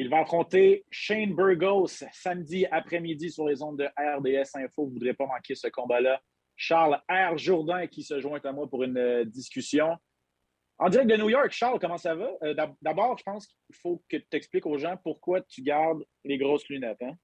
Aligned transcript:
Il 0.00 0.08
va 0.08 0.20
affronter 0.20 0.84
Shane 0.92 1.34
Burgos 1.34 2.04
samedi 2.12 2.66
après-midi 2.66 3.32
sur 3.32 3.48
les 3.48 3.62
ondes 3.62 3.78
de 3.78 3.86
RDS 3.98 4.50
Info. 4.54 4.84
Vous 4.84 4.90
ne 4.90 4.92
voudrez 4.94 5.12
pas 5.12 5.26
manquer 5.26 5.56
ce 5.56 5.66
combat-là. 5.66 6.22
Charles 6.54 7.02
R. 7.10 7.36
Jourdain 7.36 7.88
qui 7.88 8.04
se 8.04 8.20
joint 8.20 8.40
à 8.44 8.52
moi 8.52 8.70
pour 8.70 8.84
une 8.84 8.96
euh, 8.96 9.24
discussion. 9.24 9.96
En 10.78 10.88
direct 10.88 11.10
de 11.10 11.16
New 11.16 11.28
York, 11.28 11.50
Charles, 11.50 11.80
comment 11.80 11.98
ça 11.98 12.14
va? 12.14 12.30
Euh, 12.44 12.54
d'abord, 12.80 13.18
je 13.18 13.24
pense 13.24 13.48
qu'il 13.48 13.74
faut 13.74 14.04
que 14.08 14.16
tu 14.16 14.26
expliques 14.32 14.66
aux 14.66 14.78
gens 14.78 14.96
pourquoi 15.02 15.40
tu 15.40 15.62
gardes 15.62 16.04
les 16.24 16.38
grosses 16.38 16.68
lunettes. 16.68 17.02
Hein? 17.02 17.14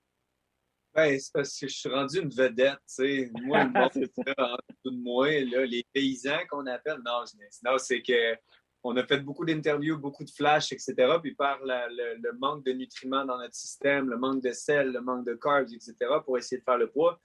Ben, 0.94 1.16
c'est 1.18 1.32
parce 1.32 1.56
que 1.56 1.68
je 1.68 1.74
suis 1.74 1.88
rendu 1.88 2.20
une 2.20 2.30
vedette, 2.30 2.78
tu 2.78 2.82
sais. 2.86 3.30
Moi, 3.42 3.64
le 3.64 3.70
de 4.84 4.90
moi, 4.90 5.30
là, 5.30 5.64
les 5.64 5.84
paysans 5.92 6.44
qu'on 6.48 6.66
appelle. 6.66 6.98
Non, 7.04 7.22
non 7.64 7.78
c'est 7.78 8.02
que 8.02 8.36
on 8.84 8.96
a 8.96 9.04
fait 9.06 9.18
beaucoup 9.18 9.46
d'interviews, 9.46 9.98
beaucoup 9.98 10.24
de 10.24 10.30
flashs, 10.30 10.70
etc. 10.72 10.94
Puis 11.22 11.34
par 11.34 11.58
le, 11.64 12.38
manque 12.38 12.64
de 12.64 12.72
nutriments 12.72 13.24
dans 13.24 13.38
notre 13.38 13.54
système, 13.54 14.10
le 14.10 14.18
manque 14.18 14.42
de 14.42 14.52
sel, 14.52 14.92
le 14.92 15.00
manque 15.00 15.26
de 15.26 15.34
carbs, 15.34 15.72
etc., 15.72 15.94
pour 16.22 16.36
essayer 16.36 16.58
de 16.58 16.64
faire 16.64 16.76
le 16.76 16.90
poids, 16.90 17.18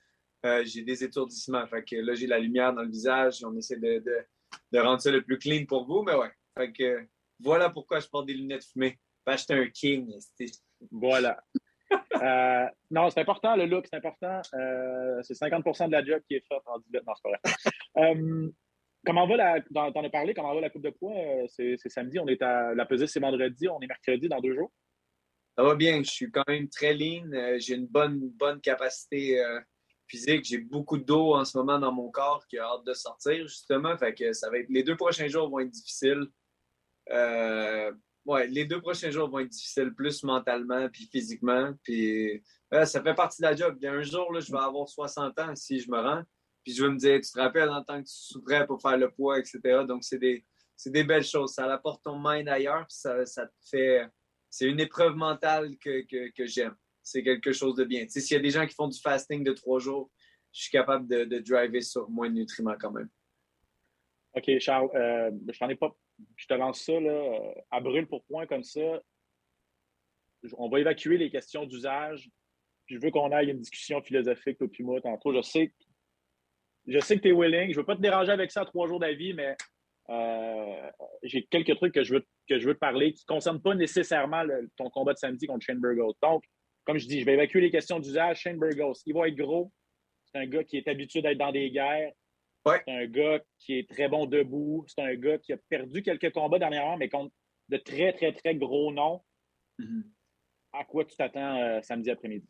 euh, 0.46 0.64
j'ai 0.66 0.84
des 0.84 1.04
étourdissements. 1.04 1.68
Fait 1.68 1.84
là, 1.92 2.16
j'ai 2.16 2.28
la 2.28 2.40
lumière 2.40 2.74
dans 2.74 2.82
le 2.82 2.90
visage. 2.90 3.44
On 3.44 3.56
essaie 3.58 3.76
de, 3.76 4.02
rendre 4.74 5.02
ça 5.02 5.12
le 5.12 5.22
plus 5.22 5.38
clean 5.38 5.66
pour 5.66 5.86
vous. 5.86 6.02
Mais 6.04 6.14
ouais. 6.16 7.08
Voilà 7.42 7.70
pourquoi 7.70 8.00
je 8.00 8.08
porte 8.08 8.28
des 8.28 8.34
lunettes 8.34 8.66
fumées. 8.66 8.98
Fait 9.28 9.36
que 9.36 9.54
un 9.54 9.68
king. 9.68 10.18
Voilà. 10.92 11.44
Euh, 12.22 12.66
non, 12.92 13.10
c'est 13.10 13.22
important, 13.22 13.56
le 13.56 13.66
look, 13.66 13.88
c'est 13.90 13.98
important. 13.98 14.42
Euh, 14.54 15.22
c'est 15.24 15.34
50% 15.34 15.88
de 15.88 15.92
la 15.92 16.04
job 16.04 16.22
qui 16.28 16.36
est 16.36 16.46
faite 16.48 16.62
en 16.66 16.80
18. 16.80 17.02
Non, 17.06 17.14
c'est 17.16 17.24
pas 17.24 18.12
vrai. 18.12 18.52
Comment 19.06 19.28
va 19.28 19.38
la. 19.38 19.62
T'en 19.62 20.04
as 20.04 20.10
parlé, 20.10 20.34
comment 20.34 20.54
va 20.54 20.62
la 20.62 20.70
coupe 20.70 20.84
de 20.84 20.90
poids? 20.90 21.14
Euh, 21.16 21.46
c'est 21.50 21.90
samedi, 21.90 22.20
on 22.20 22.28
est 22.28 22.42
à. 22.42 22.74
La 22.76 22.86
pesée, 22.86 23.08
c'est 23.08 23.20
vendredi, 23.20 23.68
on 23.68 23.80
est 23.80 23.88
mercredi 23.88 24.28
dans 24.28 24.42
deux 24.42 24.56
jours. 24.56 24.72
Ça 25.58 25.64
va 25.64 25.76
bien, 25.76 26.04
je 26.04 26.10
suis 26.10 26.32
quand 26.32 26.44
même 26.48 26.70
très 26.70 26.94
lean. 26.94 27.32
Euh, 27.34 27.58
j'ai 27.60 27.76
une 27.76 27.88
bonne, 27.88 28.30
bonne 28.32 28.60
capacité 28.62 29.40
euh, 29.40 29.60
physique. 30.08 30.46
J'ai 30.46 30.60
beaucoup 30.60 30.98
d'eau 30.98 31.34
en 31.36 31.46
ce 31.46 31.58
moment 31.58 31.80
dans 31.80 31.92
mon 31.92 32.10
corps 32.10 32.46
qui 32.48 32.58
a 32.58 32.66
hâte 32.66 32.86
de 32.86 32.94
sortir, 32.94 33.48
justement. 33.48 33.98
Fait 33.98 34.14
que 34.14 34.34
ça 34.34 34.50
va 34.50 34.60
être. 34.60 34.70
Les 34.70 34.84
deux 34.84 34.98
prochains 34.98 35.28
jours 35.28 35.50
vont 35.50 35.60
être 35.60 35.72
difficiles. 35.72 36.28
ouais, 37.08 38.48
les 38.48 38.66
deux 38.66 38.82
prochains 38.82 39.12
jours 39.12 39.30
vont 39.30 39.40
être 39.40 39.50
difficiles, 39.50 39.94
plus 39.94 40.24
mentalement 40.24 40.90
puis 40.90 41.08
physiquement. 41.10 41.72
Puis 41.84 42.44
ça 42.72 43.02
fait 43.02 43.16
partie 43.16 43.42
de 43.42 43.48
la 43.48 43.56
job. 43.56 43.78
Il 43.80 43.86
y 43.86 43.88
a 43.88 43.94
un 43.94 44.02
jour, 44.02 44.32
là, 44.34 44.42
je 44.42 44.52
vais 44.52 44.60
avoir 44.60 44.90
60 44.90 45.40
ans 45.40 45.56
si 45.56 45.80
je 45.80 45.90
me 45.90 46.00
rends. 46.00 46.24
Puis 46.64 46.74
je 46.74 46.84
vais 46.84 46.92
me 46.92 46.98
dire, 46.98 47.20
tu 47.22 47.32
te 47.32 47.40
rappelles 47.40 47.70
en 47.70 47.84
tant 47.84 48.02
que 48.02 48.08
tu 48.08 48.16
souffrais 48.16 48.66
pour 48.66 48.82
faire 48.82 48.98
le 48.98 49.10
poids, 49.12 49.40
etc. 49.40 49.60
Donc, 49.88 50.04
c'est 50.04 50.20
des, 50.20 50.46
des 50.88 51.04
belles 51.04 51.24
choses. 51.24 51.54
Ça 51.54 51.72
apporte 51.72 52.04
ton 52.04 52.20
mind 52.20 52.48
ailleurs, 52.50 52.86
ça, 52.90 53.26
ça 53.26 53.48
te 53.48 53.54
fait. 53.70 54.06
C'est 54.50 54.66
une 54.66 54.80
épreuve 54.80 55.16
mentale 55.16 55.78
que, 55.78 56.02
que, 56.06 56.32
que 56.32 56.46
j'aime. 56.46 56.76
C'est 57.02 57.24
quelque 57.24 57.52
chose 57.52 57.76
de 57.76 57.86
bien. 57.86 58.08
S'il 58.08 58.36
y 58.36 58.40
a 58.40 58.42
des 58.42 58.50
gens 58.50 58.66
qui 58.66 58.76
font 58.76 58.88
du 58.88 59.00
fasting 59.00 59.44
de 59.44 59.54
trois 59.54 59.80
jours, 59.80 60.12
je 60.52 60.64
suis 60.64 60.72
capable 60.72 61.08
de, 61.08 61.40
driver 61.40 61.82
sur 61.82 62.10
moins 62.10 62.30
de 62.30 62.36
nutriments 62.36 62.76
quand 62.80 62.92
même. 62.92 63.10
OK, 64.36 64.60
Charles, 64.60 64.90
euh, 64.96 65.32
je 65.52 65.60
t'en 65.60 65.70
ai 65.70 65.76
pas. 65.76 65.96
Je 66.36 66.48
te 66.48 66.54
lance 66.54 66.82
ça 66.82 67.00
là, 67.00 67.12
euh, 67.12 67.54
à 67.72 67.80
brûle 67.80 68.08
pour 68.08 68.24
point 68.26 68.46
comme 68.46 68.64
ça. 68.64 69.02
On 70.58 70.70
va 70.70 70.80
évacuer 70.80 71.18
les 71.18 71.30
questions 71.30 71.66
d'usage. 71.66 72.30
Je 72.88 72.98
veux 72.98 73.12
qu'on 73.12 73.32
aille 73.32 73.52
une 73.52 73.60
discussion 73.60 74.02
philosophique, 74.02 74.58
puis 74.72 74.84
moi, 74.84 75.00
tantôt. 75.02 75.34
Je 75.34 75.42
sais 75.42 75.74
je 76.90 77.00
sais 77.00 77.18
que 77.18 77.22
tu 77.22 77.30
es 77.30 77.32
willing. 77.32 77.68
Je 77.68 77.76
ne 77.76 77.76
veux 77.76 77.86
pas 77.86 77.96
te 77.96 78.02
déranger 78.02 78.32
avec 78.32 78.52
ça 78.52 78.62
à 78.62 78.66
trois 78.66 78.88
jours 78.88 79.00
d'avis, 79.00 79.34
mais 79.34 79.56
euh, 80.10 80.92
j'ai 81.24 81.44
quelques 81.44 81.76
trucs 81.76 81.94
que 81.94 82.04
je 82.04 82.16
veux, 82.16 82.26
que 82.48 82.60
je 82.60 82.68
veux 82.68 82.74
te 82.74 82.80
parler 82.80 83.14
qui 83.14 83.24
ne 83.30 83.34
concernent 83.34 83.62
pas 83.62 83.76
nécessairement 83.76 84.44
ton 84.76 84.90
combat 84.90 85.14
de 85.14 85.20
samedi 85.20 85.46
contre 85.46 85.66
Shane 85.66 85.80
Burgos. 85.80 86.16
Donc, 86.22 86.44
comme 86.86 86.98
je 86.98 87.08
dis, 87.08 87.20
je 87.20 87.26
vais 87.26 87.34
évacuer 87.34 87.62
les 87.62 87.70
questions 87.70 88.00
d'usage. 88.00 88.40
Shane 88.40 88.58
Burgos, 88.58 89.02
il 89.06 89.14
va 89.14 89.28
être 89.28 89.36
gros. 89.36 89.72
C'est 90.26 90.40
un 90.40 90.48
gars 90.48 90.64
qui 90.64 90.78
est 90.78 90.88
habitué 90.88 91.22
d'être 91.22 91.38
dans 91.38 91.52
des 91.52 91.70
guerres. 91.70 92.12
C'est 92.66 92.92
un 92.92 93.06
gars 93.06 93.40
qui 93.60 93.80
est 93.80 93.90
très 93.90 94.08
bon 94.08 94.26
debout. 94.26 94.84
C'est 94.88 95.02
un 95.02 95.16
gars 95.16 95.38
qui 95.38 95.54
a 95.54 95.58
perdu 95.70 96.02
quelques 96.02 96.32
combats 96.32 96.60
dernièrement, 96.60 96.98
mais 96.98 97.10
contre 97.10 97.34
de 97.70 97.78
très, 97.78 98.14
très, 98.14 98.34
très 98.34 98.56
gros 98.56 98.92
noms. 98.92 99.22
Mm-hmm. 99.80 100.04
À 100.74 100.84
quoi 100.86 101.06
tu 101.06 101.16
t'attends 101.16 101.58
euh, 101.58 101.82
samedi 101.82 102.12
après-midi? 102.12 102.48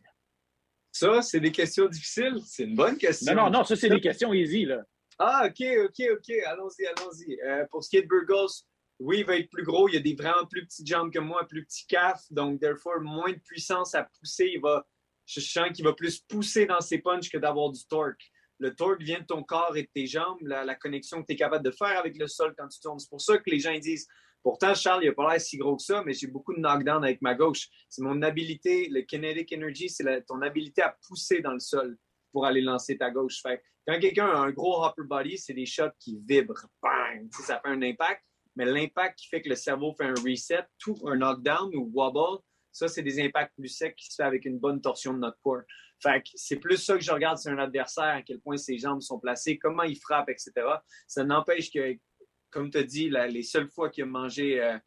Ça, 0.92 1.22
c'est 1.22 1.40
des 1.40 1.52
questions 1.52 1.88
difficiles. 1.88 2.38
C'est 2.46 2.64
une 2.64 2.76
bonne 2.76 2.98
question. 2.98 3.34
Non, 3.34 3.44
non, 3.46 3.60
non, 3.60 3.64
ça, 3.64 3.76
c'est 3.76 3.90
des 3.90 4.02
questions 4.02 4.34
easy, 4.34 4.66
là. 4.66 4.82
Ah, 5.18 5.44
OK, 5.46 5.66
OK, 5.86 6.08
OK. 6.14 6.36
Allons-y, 6.46 6.86
allons-y. 6.86 7.40
Euh, 7.42 7.66
pour 7.70 7.84
ce 7.84 7.90
qui 7.90 7.98
est 7.98 8.04
de 8.04 8.08
Burgos, 8.08 8.64
oui, 9.00 9.20
il 9.20 9.26
va 9.26 9.38
être 9.38 9.50
plus 9.50 9.64
gros. 9.64 9.88
Il 9.90 9.98
a 9.98 10.00
des 10.00 10.16
vraiment 10.16 10.46
plus 10.46 10.66
petites 10.66 10.88
jambes 10.88 11.12
que 11.12 11.20
moi, 11.20 11.46
plus 11.48 11.66
petits 11.66 11.86
caf. 11.88 12.22
Donc, 12.32 12.60
therefore, 12.60 13.02
moins 13.02 13.32
de 13.32 13.40
puissance 13.40 13.96
à 13.96 14.04
pousser. 14.04 14.52
Il 14.54 14.62
va, 14.62 14.86
je 15.26 15.40
sens 15.40 15.70
qu'il 15.74 15.86
va 15.86 15.94
plus 15.94 16.20
pousser 16.20 16.66
dans 16.66 16.82
ses 16.82 17.00
punches 17.00 17.30
que 17.30 17.38
d'avoir 17.38 17.70
du 17.72 17.86
torque. 17.88 18.24
Le 18.60 18.76
torque 18.76 19.02
vient 19.02 19.20
de 19.20 19.26
ton 19.26 19.44
corps 19.44 19.78
et 19.78 19.84
de 19.84 19.90
tes 19.94 20.06
jambes, 20.06 20.40
la, 20.42 20.66
la 20.66 20.76
connexion 20.76 21.22
que 21.22 21.28
tu 21.28 21.34
es 21.34 21.38
capable 21.38 21.64
de 21.64 21.72
faire 21.72 21.98
avec 21.98 22.18
le 22.18 22.28
sol 22.28 22.54
quand 22.58 22.68
tu 22.68 22.80
tournes. 22.82 23.00
C'est 23.00 23.10
pour 23.10 23.22
ça 23.22 23.38
que 23.38 23.50
les 23.50 23.60
gens 23.60 23.78
disent 23.78 24.08
Pourtant, 24.42 24.74
Charles, 24.74 25.04
il 25.04 25.08
n'a 25.08 25.14
pas 25.14 25.30
l'air 25.30 25.42
si 25.42 25.58
gros 25.58 25.76
que 25.76 25.84
ça, 25.84 26.04
mais 26.06 26.14
j'ai 26.14 26.28
beaucoup 26.28 26.54
de 26.54 26.60
knockdown 26.60 27.04
avec 27.04 27.22
ma 27.22 27.36
gauche. 27.36 27.68
C'est 27.90 28.02
mon 28.02 28.22
habilité, 28.22 28.88
le 28.90 29.02
kinetic 29.02 29.52
energy, 29.54 29.90
c'est 29.90 30.26
ton 30.26 30.42
habilité 30.42 30.82
à 30.82 30.96
pousser 31.08 31.42
dans 31.42 31.54
le 31.54 31.60
sol 31.60 31.98
pour 32.32 32.46
aller 32.46 32.62
lancer 32.62 32.98
ta 32.98 33.12
gauche. 33.12 33.42
Quand 33.88 34.00
quelqu'un 34.00 34.28
a 34.28 34.38
un 34.38 34.52
gros 34.52 34.86
upper 34.86 35.04
body, 35.04 35.38
c'est 35.38 35.54
des 35.54 35.66
shots 35.66 35.92
qui 36.00 36.20
vibrent. 36.26 36.68
Bang! 36.82 37.28
ça 37.32 37.60
fait 37.60 37.70
un 37.70 37.82
impact, 37.82 38.24
mais 38.56 38.66
l'impact 38.66 39.20
qui 39.20 39.28
fait 39.28 39.42
que 39.42 39.50
le 39.50 39.56
cerveau 39.56 39.94
fait 39.94 40.06
un 40.06 40.14
reset, 40.14 40.64
tout 40.78 40.96
un 41.06 41.18
knockdown 41.18 41.76
ou 41.76 41.92
wobble, 41.94 42.42
ça, 42.72 42.88
c'est 42.88 43.02
des 43.02 43.22
impacts 43.22 43.56
plus 43.56 43.68
secs 43.68 43.96
qui 43.96 44.08
se 44.08 44.16
fait 44.16 44.24
avec 44.24 44.46
une 44.46 44.60
bonne 44.60 44.80
torsion 44.80 45.14
de 45.14 45.20
notre 45.20 45.40
corps. 45.42 45.64
Fait 46.02 46.24
c'est 46.36 46.56
plus 46.56 46.78
ça 46.78 46.96
que 46.96 47.04
je 47.04 47.12
regarde 47.12 47.38
sur 47.38 47.52
un 47.52 47.58
adversaire, 47.58 48.16
à 48.16 48.22
quel 48.22 48.40
point 48.40 48.56
ses 48.56 48.78
jambes 48.78 49.02
sont 49.02 49.20
placées, 49.20 49.58
comment 49.58 49.84
il 49.84 49.98
frappe, 49.98 50.30
etc. 50.30 50.52
Ça 51.08 51.26
n'empêche 51.26 51.72
que 51.72 51.98
comme 52.50 52.70
tu 52.70 52.78
as 52.78 52.84
dit, 52.84 53.10
les 53.10 53.44
seules 53.44 53.70
fois 53.70 53.90
qu'il 53.90 54.04
a 54.04 54.08
mangé, 54.08 54.62
euh, 54.62 54.78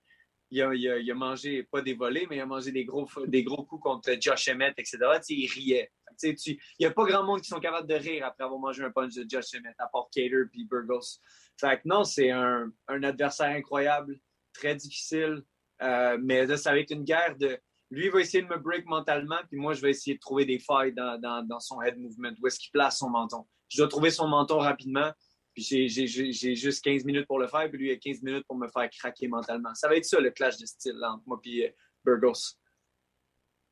il, 0.51 1.11
a, 1.11 1.15
mangé, 1.15 1.63
pas 1.63 1.81
des 1.81 1.95
volets, 1.95 2.27
mais 2.29 2.37
il 2.37 2.41
a 2.41 2.47
mangé 2.47 2.73
des 2.73 2.85
gros, 2.85 3.09
des 3.27 3.43
gros 3.43 3.65
coups 3.65 3.83
contre 3.83 4.11
Josh 4.21 4.49
Emmett, 4.49 4.75
etc. 4.79 4.99
il 5.31 5.51
riait. 5.51 5.91
il 6.23 6.59
n'y 6.79 6.87
a 6.87 6.91
pas 6.91 7.05
grand 7.05 7.25
monde 7.25 7.41
qui 7.41 7.49
sont 7.49 7.61
capables 7.61 7.89
de 7.89 7.95
rire 7.95 8.27
après 8.27 8.45
avoir 8.45 8.61
mangé 8.61 8.83
un 8.83 8.91
punch 8.91 9.15
de 9.15 9.25
Josh 9.29 9.55
Emmett, 9.57 9.75
à 9.79 9.87
part 9.87 10.09
Cater 10.13 10.45
et 10.55 10.65
Burgos. 10.65 11.21
Fait 11.59 11.81
non, 11.85 12.05
c'est 12.05 12.31
un, 12.31 12.71
adversaire 12.89 13.51
incroyable, 13.51 14.19
très 14.53 14.75
difficile, 14.75 15.43
euh, 15.83 16.19
mais 16.21 16.47
là, 16.47 16.57
ça 16.57 16.73
va 16.73 16.79
être 16.79 16.91
une 16.91 17.05
guerre 17.05 17.37
de. 17.37 17.59
Lui, 17.91 18.09
va 18.09 18.21
essayer 18.21 18.43
de 18.43 18.49
me 18.49 18.57
break 18.57 18.87
mentalement, 18.87 19.41
puis 19.51 19.59
moi, 19.59 19.75
je 19.75 19.83
vais 19.83 19.91
essayer 19.91 20.15
de 20.15 20.21
trouver 20.21 20.47
des 20.47 20.59
failles 20.59 20.95
dans, 20.95 21.21
dans 21.47 21.61
son 21.61 21.83
head 21.83 21.99
movement. 21.99 22.33
Où 22.41 22.47
est-ce 22.47 22.59
qu'il 22.59 22.71
place 22.71 22.99
son 22.99 23.11
menton? 23.11 23.45
Je 23.69 23.79
dois 23.79 23.89
trouver 23.89 24.11
son 24.11 24.29
menton 24.29 24.59
rapidement. 24.59 25.13
Puis 25.55 25.65
j'ai 25.65 26.55
juste 26.55 26.83
15 26.83 27.05
minutes 27.05 27.27
pour 27.27 27.39
le 27.39 27.47
faire, 27.47 27.69
puis 27.69 27.79
lui, 27.79 27.89
il 27.91 27.93
a 27.93 27.97
15 27.97 28.23
minutes 28.23 28.47
pour 28.47 28.57
me 28.57 28.69
faire 28.69 28.89
craquer 28.91 29.29
mentalement. 29.29 29.75
Ça 29.75 29.89
va 29.89 29.97
être 29.97 30.05
ça, 30.05 30.19
le 30.21 30.31
clash 30.31 30.57
de 30.59 30.67
style 30.67 30.99
entre 31.05 31.23
moi 31.27 31.41
et 31.45 31.69
euh, 31.69 31.73
Burgos. 32.05 32.57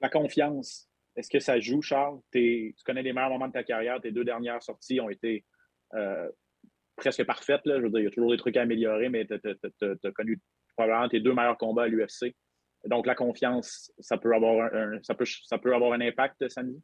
La 0.00 0.10
confiance, 0.10 0.88
est-ce 1.16 1.30
que 1.30 1.40
ça 1.40 1.58
joue, 1.58 1.82
Charles? 1.82 2.20
tu 2.32 2.74
connais 2.84 3.02
les 3.02 3.12
meilleurs 3.12 3.30
moments 3.30 3.48
de 3.48 3.52
ta 3.52 3.64
carrière. 3.64 4.00
Tes 4.00 4.12
deux 4.12 4.24
dernières 4.24 4.62
sorties 4.62 5.00
ont 5.00 5.10
été 5.10 5.44
euh, 5.94 6.30
presque 6.96 7.24
parfaites. 7.24 7.64
Là. 7.64 7.78
Je 7.78 7.82
veux 7.82 7.90
dire, 7.90 8.00
il 8.00 8.04
y 8.04 8.08
a 8.08 8.10
toujours 8.10 8.30
des 8.30 8.38
trucs 8.38 8.56
à 8.56 8.62
améliorer, 8.62 9.08
mais 9.08 9.26
tu 9.26 9.34
as, 9.34 10.12
connu 10.12 10.40
probablement 10.76 11.08
tes 11.08 11.20
deux 11.20 11.34
meilleurs 11.34 11.58
combats 11.58 11.84
à 11.84 11.88
l'UFC. 11.88 12.34
Donc, 12.86 13.06
la 13.06 13.14
confiance, 13.14 13.92
ça 13.98 14.16
peut 14.16 14.34
avoir 14.34 14.72
un, 14.74 15.02
ça 15.02 15.14
peut, 15.14 15.26
ça 15.26 15.58
peut 15.58 15.74
avoir 15.74 15.92
un 15.92 16.00
impact 16.00 16.48
samedi? 16.48 16.82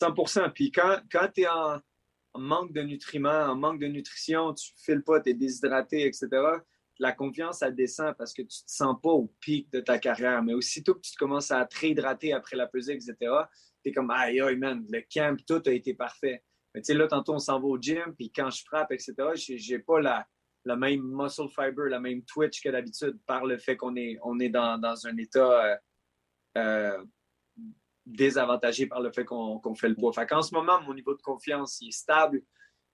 100% 0.00 0.52
Puis 0.52 0.70
quand, 0.70 1.00
quand 1.10 1.28
tu 1.34 1.42
es 1.42 1.48
en 1.48 1.80
manque 2.38 2.72
de 2.72 2.82
nutriments, 2.82 3.46
en 3.46 3.56
manque 3.56 3.80
de 3.80 3.86
nutrition, 3.86 4.54
tu 4.54 4.72
files 4.76 5.02
pas, 5.02 5.20
tu 5.20 5.30
es 5.30 5.34
déshydraté, 5.34 6.06
etc., 6.06 6.28
la 6.98 7.12
confiance, 7.12 7.62
elle 7.62 7.74
descend 7.74 8.14
parce 8.16 8.32
que 8.32 8.42
tu 8.42 8.62
ne 8.62 8.66
te 8.66 8.72
sens 8.72 8.96
pas 9.02 9.10
au 9.10 9.32
pic 9.40 9.70
de 9.70 9.80
ta 9.80 9.98
carrière. 9.98 10.42
Mais 10.42 10.54
aussitôt 10.54 10.94
que 10.94 11.00
tu 11.00 11.14
commences 11.16 11.50
à 11.50 11.64
te 11.66 11.78
réhydrater 11.78 12.32
après 12.32 12.56
la 12.56 12.66
pesée, 12.66 12.94
etc., 12.94 13.14
tu 13.82 13.90
es 13.90 13.92
comme, 13.92 14.10
aïe, 14.10 14.40
aïe, 14.40 14.56
man, 14.56 14.84
le 14.90 15.02
camp, 15.12 15.36
tout 15.46 15.62
a 15.66 15.72
été 15.72 15.94
parfait. 15.94 16.42
Mais 16.74 16.80
tu 16.80 16.86
sais, 16.86 16.94
là, 16.94 17.06
tantôt, 17.06 17.34
on 17.34 17.38
s'en 17.38 17.60
va 17.60 17.66
au 17.66 17.78
gym, 17.78 18.14
puis 18.16 18.30
quand 18.30 18.50
je 18.50 18.62
frappe, 18.64 18.92
etc., 18.92 19.14
je 19.34 19.72
n'ai 19.72 19.78
pas 19.80 20.00
la, 20.00 20.76
même 20.76 21.02
muscle 21.02 21.48
fiber, 21.48 21.88
la 21.88 22.00
même 22.00 22.22
twitch 22.24 22.62
que 22.62 22.68
d'habitude 22.70 23.18
par 23.26 23.44
le 23.44 23.58
fait 23.58 23.76
qu'on 23.76 23.96
est, 23.96 24.18
on 24.22 24.38
est 24.40 24.48
dans, 24.48 25.06
un 25.06 25.16
état 25.16 25.64
euh, 25.64 25.76
euh, 26.58 27.04
désavantagé 28.06 28.86
par 28.86 29.00
le 29.00 29.12
fait 29.12 29.24
qu'on 29.24 29.74
fait 29.74 29.88
le 29.88 29.96
poids. 29.96 30.12
Qu'en 30.26 30.42
ce 30.42 30.54
moment, 30.54 30.80
mon 30.82 30.94
niveau 30.94 31.14
de 31.14 31.22
confiance 31.22 31.82
est 31.82 31.90
stable. 31.90 32.42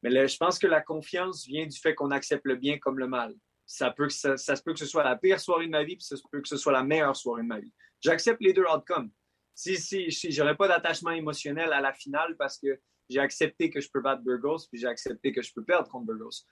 Mais 0.02 0.26
je 0.26 0.36
pense 0.36 0.58
que 0.58 0.66
la 0.66 0.80
confiance 0.80 1.46
vient 1.46 1.66
du 1.66 1.78
fait 1.78 1.94
qu'on 1.94 2.10
accepte 2.10 2.44
le 2.44 2.56
bien 2.56 2.78
comme 2.78 2.98
le 2.98 3.06
mal. 3.06 3.34
Ça, 3.66 3.90
peut 3.90 4.08
que 4.08 4.12
ça, 4.12 4.36
se 4.36 4.62
peut 4.62 4.72
que 4.72 4.78
ce 4.78 4.86
soit 4.86 5.04
la 5.04 5.16
pire 5.16 5.38
soirée 5.38 5.66
de 5.66 5.70
ma 5.70 5.84
vie, 5.84 5.96
puis 5.96 6.04
ça 6.04 6.16
se 6.16 6.22
peut 6.30 6.40
que 6.40 6.48
ce 6.48 6.56
soit 6.56 6.72
la 6.72 6.82
meilleure 6.82 7.14
soirée 7.14 7.42
de 7.42 7.46
ma 7.46 7.60
vie. 7.60 7.72
J'accepte 8.00 8.40
les 8.40 8.52
deux 8.52 8.64
outcomes. 8.64 9.10
Si, 9.54 9.76
si, 9.76 10.10
si 10.10 10.32
j'aurais 10.32 10.56
pas 10.56 10.66
d'attachement 10.66 11.10
émotionnel 11.10 11.72
à 11.72 11.80
la 11.80 11.92
finale 11.92 12.36
parce 12.36 12.58
que 12.58 12.80
j'ai 13.08 13.20
accepté 13.20 13.70
que 13.70 13.80
je 13.80 13.88
peux 13.90 14.00
battre 14.00 14.22
Burgos, 14.22 14.66
puis 14.70 14.80
j'ai 14.80 14.88
accepté 14.88 15.32
que 15.32 15.42
je 15.42 15.52
peux 15.52 15.62
perdre 15.62 15.88
contre 15.88 16.06
Burgos. 16.06 16.46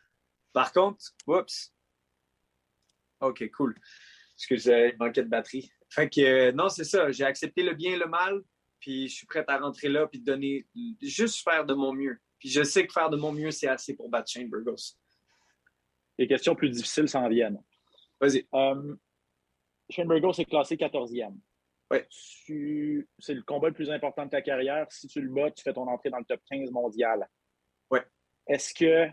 Par 0.52 0.72
contre, 0.72 1.04
oups. 1.26 1.74
OK, 3.20 3.50
cool. 3.52 3.74
Excusez, 4.36 4.90
il 4.92 4.98
manquait 4.98 5.22
de 5.22 5.28
batterie. 5.28 5.72
Fait 5.90 6.08
que, 6.08 6.52
non, 6.52 6.68
c'est 6.68 6.84
ça. 6.84 7.10
J'ai 7.10 7.24
accepté 7.24 7.62
le 7.62 7.74
bien 7.74 7.92
et 7.92 7.98
le 7.98 8.06
mal, 8.06 8.40
puis 8.78 9.08
je 9.08 9.14
suis 9.16 9.26
prêt 9.26 9.44
à 9.46 9.58
rentrer 9.58 9.88
là, 9.88 10.06
puis 10.06 10.20
donner, 10.20 10.66
juste 11.02 11.42
faire 11.42 11.66
de 11.66 11.74
mon 11.74 11.92
mieux. 11.92 12.18
Puis 12.38 12.48
je 12.48 12.62
sais 12.62 12.86
que 12.86 12.92
faire 12.92 13.10
de 13.10 13.16
mon 13.16 13.32
mieux, 13.32 13.50
c'est 13.50 13.68
assez 13.68 13.94
pour 13.94 14.08
battre 14.08 14.30
Shane 14.30 14.48
Burgos. 14.48 14.96
Les 16.16 16.26
questions 16.26 16.54
plus 16.54 16.70
difficiles 16.70 17.08
s'en 17.08 17.28
viennent. 17.28 17.62
Vas-y. 18.20 18.46
Shane 19.90 20.06
Burgos 20.06 20.34
est 20.34 20.44
classé 20.44 20.76
14e. 20.76 21.36
Ouais. 21.90 22.06
C'est 22.08 23.34
le 23.34 23.42
combat 23.42 23.68
le 23.68 23.74
plus 23.74 23.90
important 23.90 24.24
de 24.24 24.30
ta 24.30 24.40
carrière. 24.42 24.86
Si 24.90 25.08
tu 25.08 25.20
le 25.20 25.28
bats, 25.28 25.50
tu 25.50 25.62
fais 25.62 25.72
ton 25.72 25.88
entrée 25.88 26.08
dans 26.08 26.18
le 26.18 26.24
top 26.24 26.40
15 26.48 26.70
mondial. 26.70 27.28
Ouais. 27.90 28.04
Est-ce 28.46 28.72
que 28.72 29.10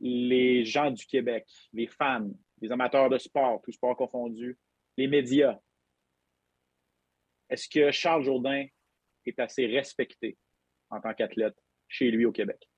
les 0.00 0.64
gens 0.64 0.90
du 0.90 1.06
Québec, 1.06 1.46
les 1.72 1.86
fans, 1.86 2.30
les 2.60 2.70
amateurs 2.70 3.08
de 3.08 3.18
sport, 3.18 3.60
tout 3.62 3.72
sport 3.72 3.96
confondu, 3.96 4.58
les 4.96 5.08
médias, 5.08 5.58
est-ce 7.48 7.68
que 7.68 7.90
Charles 7.90 8.24
Jourdain 8.24 8.66
est 9.26 9.38
assez 9.38 9.66
respecté 9.66 10.38
en 10.90 11.00
tant 11.00 11.14
qu'athlète 11.14 11.56
chez 11.88 12.10
lui 12.10 12.24
au 12.24 12.32
Québec? 12.32 12.68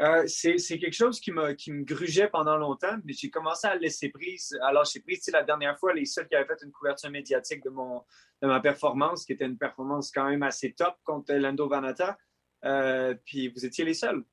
Euh, 0.00 0.24
c'est 0.26 0.56
quelque 0.78 0.94
chose 0.94 1.20
qui, 1.20 1.30
me 1.30 1.84
grugeait 1.84 2.28
pendant 2.28 2.56
longtemps, 2.56 2.96
mais 3.04 3.12
j'ai 3.12 3.28
commencé 3.28 3.66
à 3.66 3.76
laisser 3.76 4.08
prise, 4.08 4.58
à 4.62 4.72
lâcher 4.72 5.00
prise. 5.00 5.28
la 5.30 5.42
dernière 5.42 5.78
fois, 5.78 5.92
les 5.92 6.06
seuls 6.06 6.26
qui 6.26 6.34
avaient 6.34 6.46
fait 6.46 6.64
une 6.64 6.72
couverture 6.72 7.10
médiatique 7.10 7.62
de, 7.62 7.68
mon, 7.68 8.02
de 8.40 8.48
ma 8.48 8.60
performance, 8.60 9.26
qui 9.26 9.32
était 9.32 9.44
une 9.44 9.58
performance 9.58 10.10
quand 10.10 10.30
même 10.30 10.42
assez 10.42 10.72
top 10.72 10.94
contre 11.04 11.34
Lando 11.34 11.68
Vanata, 11.68 12.16
euh, 12.64 13.14
puis 13.26 13.48
vous 13.48 13.66
étiez 13.66 13.84
les 13.84 13.92
seuls. 13.92 14.24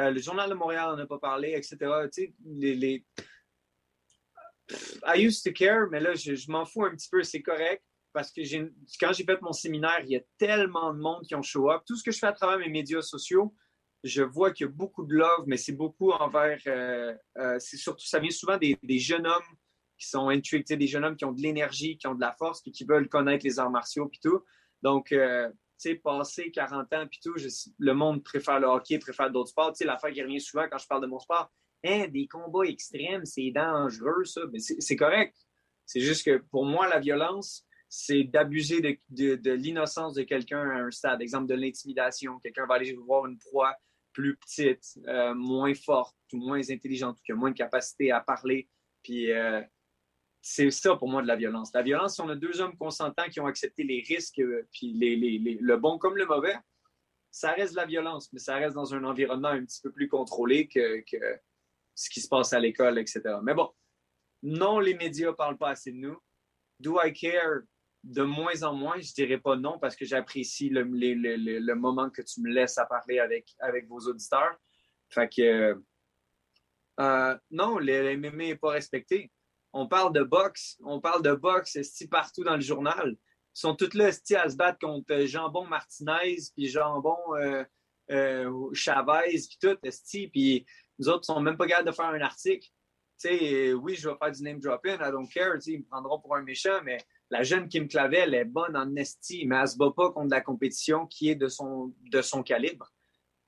Euh, 0.00 0.10
le 0.10 0.18
Journal 0.18 0.48
de 0.48 0.54
Montréal 0.54 0.96
n'en 0.96 0.98
a 1.02 1.06
pas 1.06 1.18
parlé, 1.18 1.52
etc. 1.52 1.76
les, 2.46 2.74
les... 2.74 3.04
I 5.06 5.26
used 5.26 5.42
to 5.44 5.52
care, 5.52 5.88
mais 5.90 6.00
là, 6.00 6.14
je, 6.14 6.50
m'en 6.50 6.64
fous 6.64 6.84
un 6.84 6.90
petit 6.90 7.08
peu, 7.10 7.22
c'est 7.22 7.42
correct 7.42 7.82
parce 8.12 8.30
que 8.30 8.40
quand 9.00 9.12
j'ai 9.12 9.24
fait 9.24 9.40
mon 9.40 9.52
séminaire, 9.52 10.00
il 10.04 10.10
y 10.10 10.16
a 10.16 10.20
tellement 10.38 10.92
de 10.92 10.98
monde 10.98 11.22
qui 11.26 11.34
ont 11.34 11.42
show 11.42 11.70
up. 11.70 11.82
Tout 11.86 11.96
ce 11.96 12.04
que 12.04 12.10
je 12.10 12.18
fais 12.18 12.26
à 12.26 12.32
travers 12.32 12.58
mes 12.58 12.68
médias 12.68 13.02
sociaux, 13.02 13.54
je 14.04 14.22
vois 14.22 14.52
qu'il 14.52 14.66
y 14.66 14.68
a 14.68 14.72
beaucoup 14.72 15.04
de 15.04 15.14
love, 15.14 15.44
mais 15.46 15.56
c'est 15.56 15.72
beaucoup 15.72 16.10
envers. 16.10 16.60
Euh, 16.66 17.14
euh, 17.38 17.56
c'est 17.58 17.76
surtout, 17.76 18.04
ça 18.04 18.18
vient 18.18 18.30
souvent 18.30 18.58
des, 18.58 18.98
jeunes 18.98 19.26
hommes 19.26 19.42
qui 19.98 20.08
sont 20.08 20.28
intuitifs, 20.28 20.76
des 20.76 20.86
jeunes 20.86 21.04
hommes 21.04 21.16
qui 21.16 21.24
ont 21.24 21.32
de 21.32 21.40
l'énergie, 21.40 21.96
qui 21.96 22.06
ont 22.06 22.14
de 22.14 22.20
la 22.20 22.32
force, 22.32 22.60
puis 22.62 22.72
qui 22.72 22.84
veulent 22.84 23.08
connaître 23.08 23.44
les 23.44 23.58
arts 23.58 23.70
martiaux, 23.70 24.08
puis 24.08 24.20
tout. 24.22 24.44
Donc, 24.82 25.12
euh, 25.12 25.48
tu 25.80 25.90
sais, 25.90 25.94
passé 25.94 26.50
40 26.50 26.92
ans, 26.94 27.06
puis 27.08 27.20
tout, 27.22 27.34
le 27.78 27.92
monde 27.92 28.22
préfère 28.24 28.58
le 28.58 28.66
hockey, 28.66 28.98
préfère 28.98 29.30
d'autres 29.30 29.50
sports. 29.50 29.72
Tu 29.72 29.78
sais, 29.78 29.84
l'affaire 29.84 30.12
qui 30.12 30.22
revient 30.22 30.40
souvent 30.40 30.66
quand 30.68 30.78
je 30.78 30.86
parle 30.86 31.02
de 31.02 31.06
mon 31.06 31.20
sport, 31.20 31.52
hein, 31.84 32.06
des 32.08 32.26
combats 32.26 32.64
extrêmes, 32.64 33.24
c'est 33.24 33.50
dangereux, 33.50 34.24
ça. 34.24 34.42
Mais 34.52 34.58
c'est 34.58 34.96
correct. 34.96 35.36
C'est 35.86 36.00
juste 36.00 36.24
que 36.24 36.38
pour 36.50 36.64
moi, 36.64 36.88
la 36.88 37.00
violence, 37.00 37.66
c'est 37.88 38.24
d'abuser 38.24 38.80
de, 39.10 39.52
l'innocence 39.52 40.14
de 40.14 40.22
quelqu'un 40.22 40.62
à 40.62 40.76
un 40.76 40.90
stade. 40.90 41.20
Exemple 41.20 41.46
de 41.48 41.54
l'intimidation. 41.54 42.38
Quelqu'un 42.38 42.66
va 42.66 42.76
aller 42.76 42.94
voir 42.94 43.26
une 43.26 43.38
proie 43.38 43.76
plus 44.12 44.36
petite, 44.36 44.98
euh, 45.08 45.34
moins 45.34 45.74
forte, 45.74 46.16
moins 46.32 46.70
intelligente, 46.70 47.18
qui 47.24 47.32
a 47.32 47.34
moins 47.34 47.50
de 47.50 47.56
capacité 47.56 48.10
à 48.10 48.20
parler. 48.20 48.68
Puis 49.02 49.30
euh, 49.32 49.60
c'est 50.40 50.70
ça 50.70 50.96
pour 50.96 51.08
moi 51.08 51.20
de 51.20 51.26
la 51.26 51.36
violence. 51.36 51.70
La 51.74 51.82
violence, 51.82 52.14
si 52.14 52.20
on 52.22 52.28
a 52.28 52.34
deux 52.34 52.60
hommes 52.60 52.76
consentants 52.76 53.28
qui 53.30 53.40
ont 53.40 53.46
accepté 53.46 53.84
les 53.84 54.02
risques, 54.06 54.40
euh, 54.40 54.66
puis 54.72 54.94
le 54.94 55.76
bon 55.76 55.98
comme 55.98 56.16
le 56.16 56.24
mauvais, 56.24 56.56
ça 57.30 57.52
reste 57.52 57.72
de 57.72 57.78
la 57.78 57.86
violence, 57.86 58.32
mais 58.32 58.38
ça 58.38 58.56
reste 58.56 58.74
dans 58.74 58.94
un 58.94 59.04
environnement 59.04 59.48
un 59.48 59.64
petit 59.64 59.80
peu 59.82 59.90
plus 59.90 60.08
contrôlé 60.08 60.66
que 60.68 61.02
ce 61.94 62.10
qui 62.10 62.20
se 62.20 62.28
passe 62.28 62.52
à 62.52 62.60
l'école, 62.60 62.98
etc. 62.98 63.22
Mais 63.42 63.54
bon, 63.54 63.70
non, 64.42 64.80
les 64.80 64.94
médias 64.94 65.28
ne 65.28 65.32
parlent 65.32 65.58
pas 65.58 65.70
assez 65.70 65.92
de 65.92 65.98
nous. 65.98 66.18
Do 66.80 66.98
I 67.02 67.12
care? 67.12 67.62
de 68.04 68.22
moins 68.22 68.62
en 68.62 68.74
moins, 68.74 69.00
je 69.00 69.12
dirais 69.12 69.38
pas 69.38 69.56
non 69.56 69.78
parce 69.78 69.94
que 69.94 70.04
j'apprécie 70.04 70.68
le, 70.68 71.74
moment 71.74 72.10
que 72.10 72.22
tu 72.22 72.40
me 72.40 72.50
laisses 72.50 72.78
à 72.78 72.86
parler 72.86 73.18
avec, 73.20 73.46
avec 73.60 73.86
vos 73.86 74.00
auditeurs. 74.00 74.56
Fait 75.08 75.28
que 75.28 75.76
euh, 77.00 77.38
non, 77.50 77.78
le 77.78 78.16
MMA 78.16 78.44
n'est 78.44 78.56
pas 78.56 78.70
respecté. 78.70 79.30
On 79.72 79.86
parle 79.86 80.12
de 80.12 80.22
boxe, 80.22 80.78
on 80.84 81.00
parle 81.00 81.22
de 81.22 81.32
boxe 81.32 81.78
partout 82.10 82.44
dans 82.44 82.56
le 82.56 82.60
journal. 82.60 83.16
Ils 83.54 83.60
sont 83.60 83.76
tous 83.76 83.94
là 83.94 84.06
à 84.06 84.48
se 84.48 84.56
battre 84.56 84.78
contre 84.80 85.24
Jambon 85.26 85.66
Martinez, 85.66 86.38
puis 86.54 86.68
Jambon 86.68 87.18
euh, 87.36 87.64
euh, 88.10 88.70
Chavez, 88.72 89.30
puis 89.30 89.58
tout, 89.60 89.78
esti, 89.82 90.28
puis 90.28 90.66
nous 90.98 91.08
autres, 91.08 91.24
ils 91.24 91.32
sont 91.32 91.40
même 91.40 91.56
pas 91.56 91.66
capables 91.66 91.88
de 91.88 91.94
faire 91.94 92.06
un 92.06 92.20
article. 92.20 92.68
oui, 93.24 93.94
je 93.94 94.08
vais 94.08 94.16
faire 94.16 94.32
du 94.32 94.42
name 94.42 94.60
dropping, 94.60 94.94
I 94.94 95.10
don't 95.10 95.28
care, 95.28 95.56
ils 95.66 95.78
me 95.78 95.84
prendront 95.84 96.20
pour 96.20 96.36
un 96.36 96.42
méchant, 96.42 96.80
mais 96.84 96.98
la 97.30 97.42
jeune 97.42 97.68
Kim 97.68 97.88
Clavel 97.88 98.34
est 98.34 98.44
bonne 98.44 98.76
en 98.76 98.94
esti, 98.94 99.46
mais 99.46 99.56
elle 99.56 99.62
ne 99.62 99.66
se 99.66 99.76
bat 99.78 99.90
pas 99.96 100.12
contre 100.12 100.30
la 100.30 100.42
compétition 100.42 101.06
qui 101.06 101.30
est 101.30 101.34
de 101.34 101.48
son, 101.48 101.94
de 102.10 102.20
son 102.20 102.42
calibre. 102.42 102.92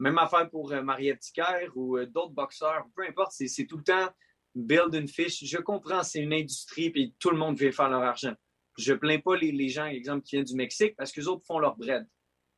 Même 0.01 0.19
affaire 0.19 0.49
pour 0.51 0.73
euh, 0.73 0.83
Mariette 0.83 1.21
Ticker 1.21 1.69
ou 1.75 1.99
euh, 1.99 2.07
d'autres 2.07 2.33
boxeurs, 2.33 2.87
peu 2.97 3.07
importe, 3.07 3.33
c'est 3.33 3.67
tout 3.67 3.77
le 3.77 3.85
temps 3.85 4.09
build 4.55 4.95
and 4.95 5.07
fish. 5.07 5.45
Je 5.45 5.59
comprends, 5.59 6.03
c'est 6.03 6.21
une 6.21 6.33
industrie 6.33 6.93
et 6.95 7.15
tout 7.19 7.31
le 7.31 7.37
monde 7.37 7.59
veut 7.59 7.73
faire 7.73 7.91
leur 7.91 8.03
argent. 8.03 8.35
Je 8.79 8.93
ne 8.93 8.99
plains 8.99 9.19
pas 9.19 9.37
les, 9.37 9.53
les, 9.53 9.69
gens, 9.69 9.87
exemple, 9.87 10.25
qui 10.25 10.37
viennent 10.37 10.47
du 10.47 10.57
Mexique 10.57 10.97
parce 10.97 11.13
que 11.13 11.21
les 11.21 11.29
autres 11.29 11.45
font 11.47 11.59
leur 11.59 11.77
bread, 11.77 12.09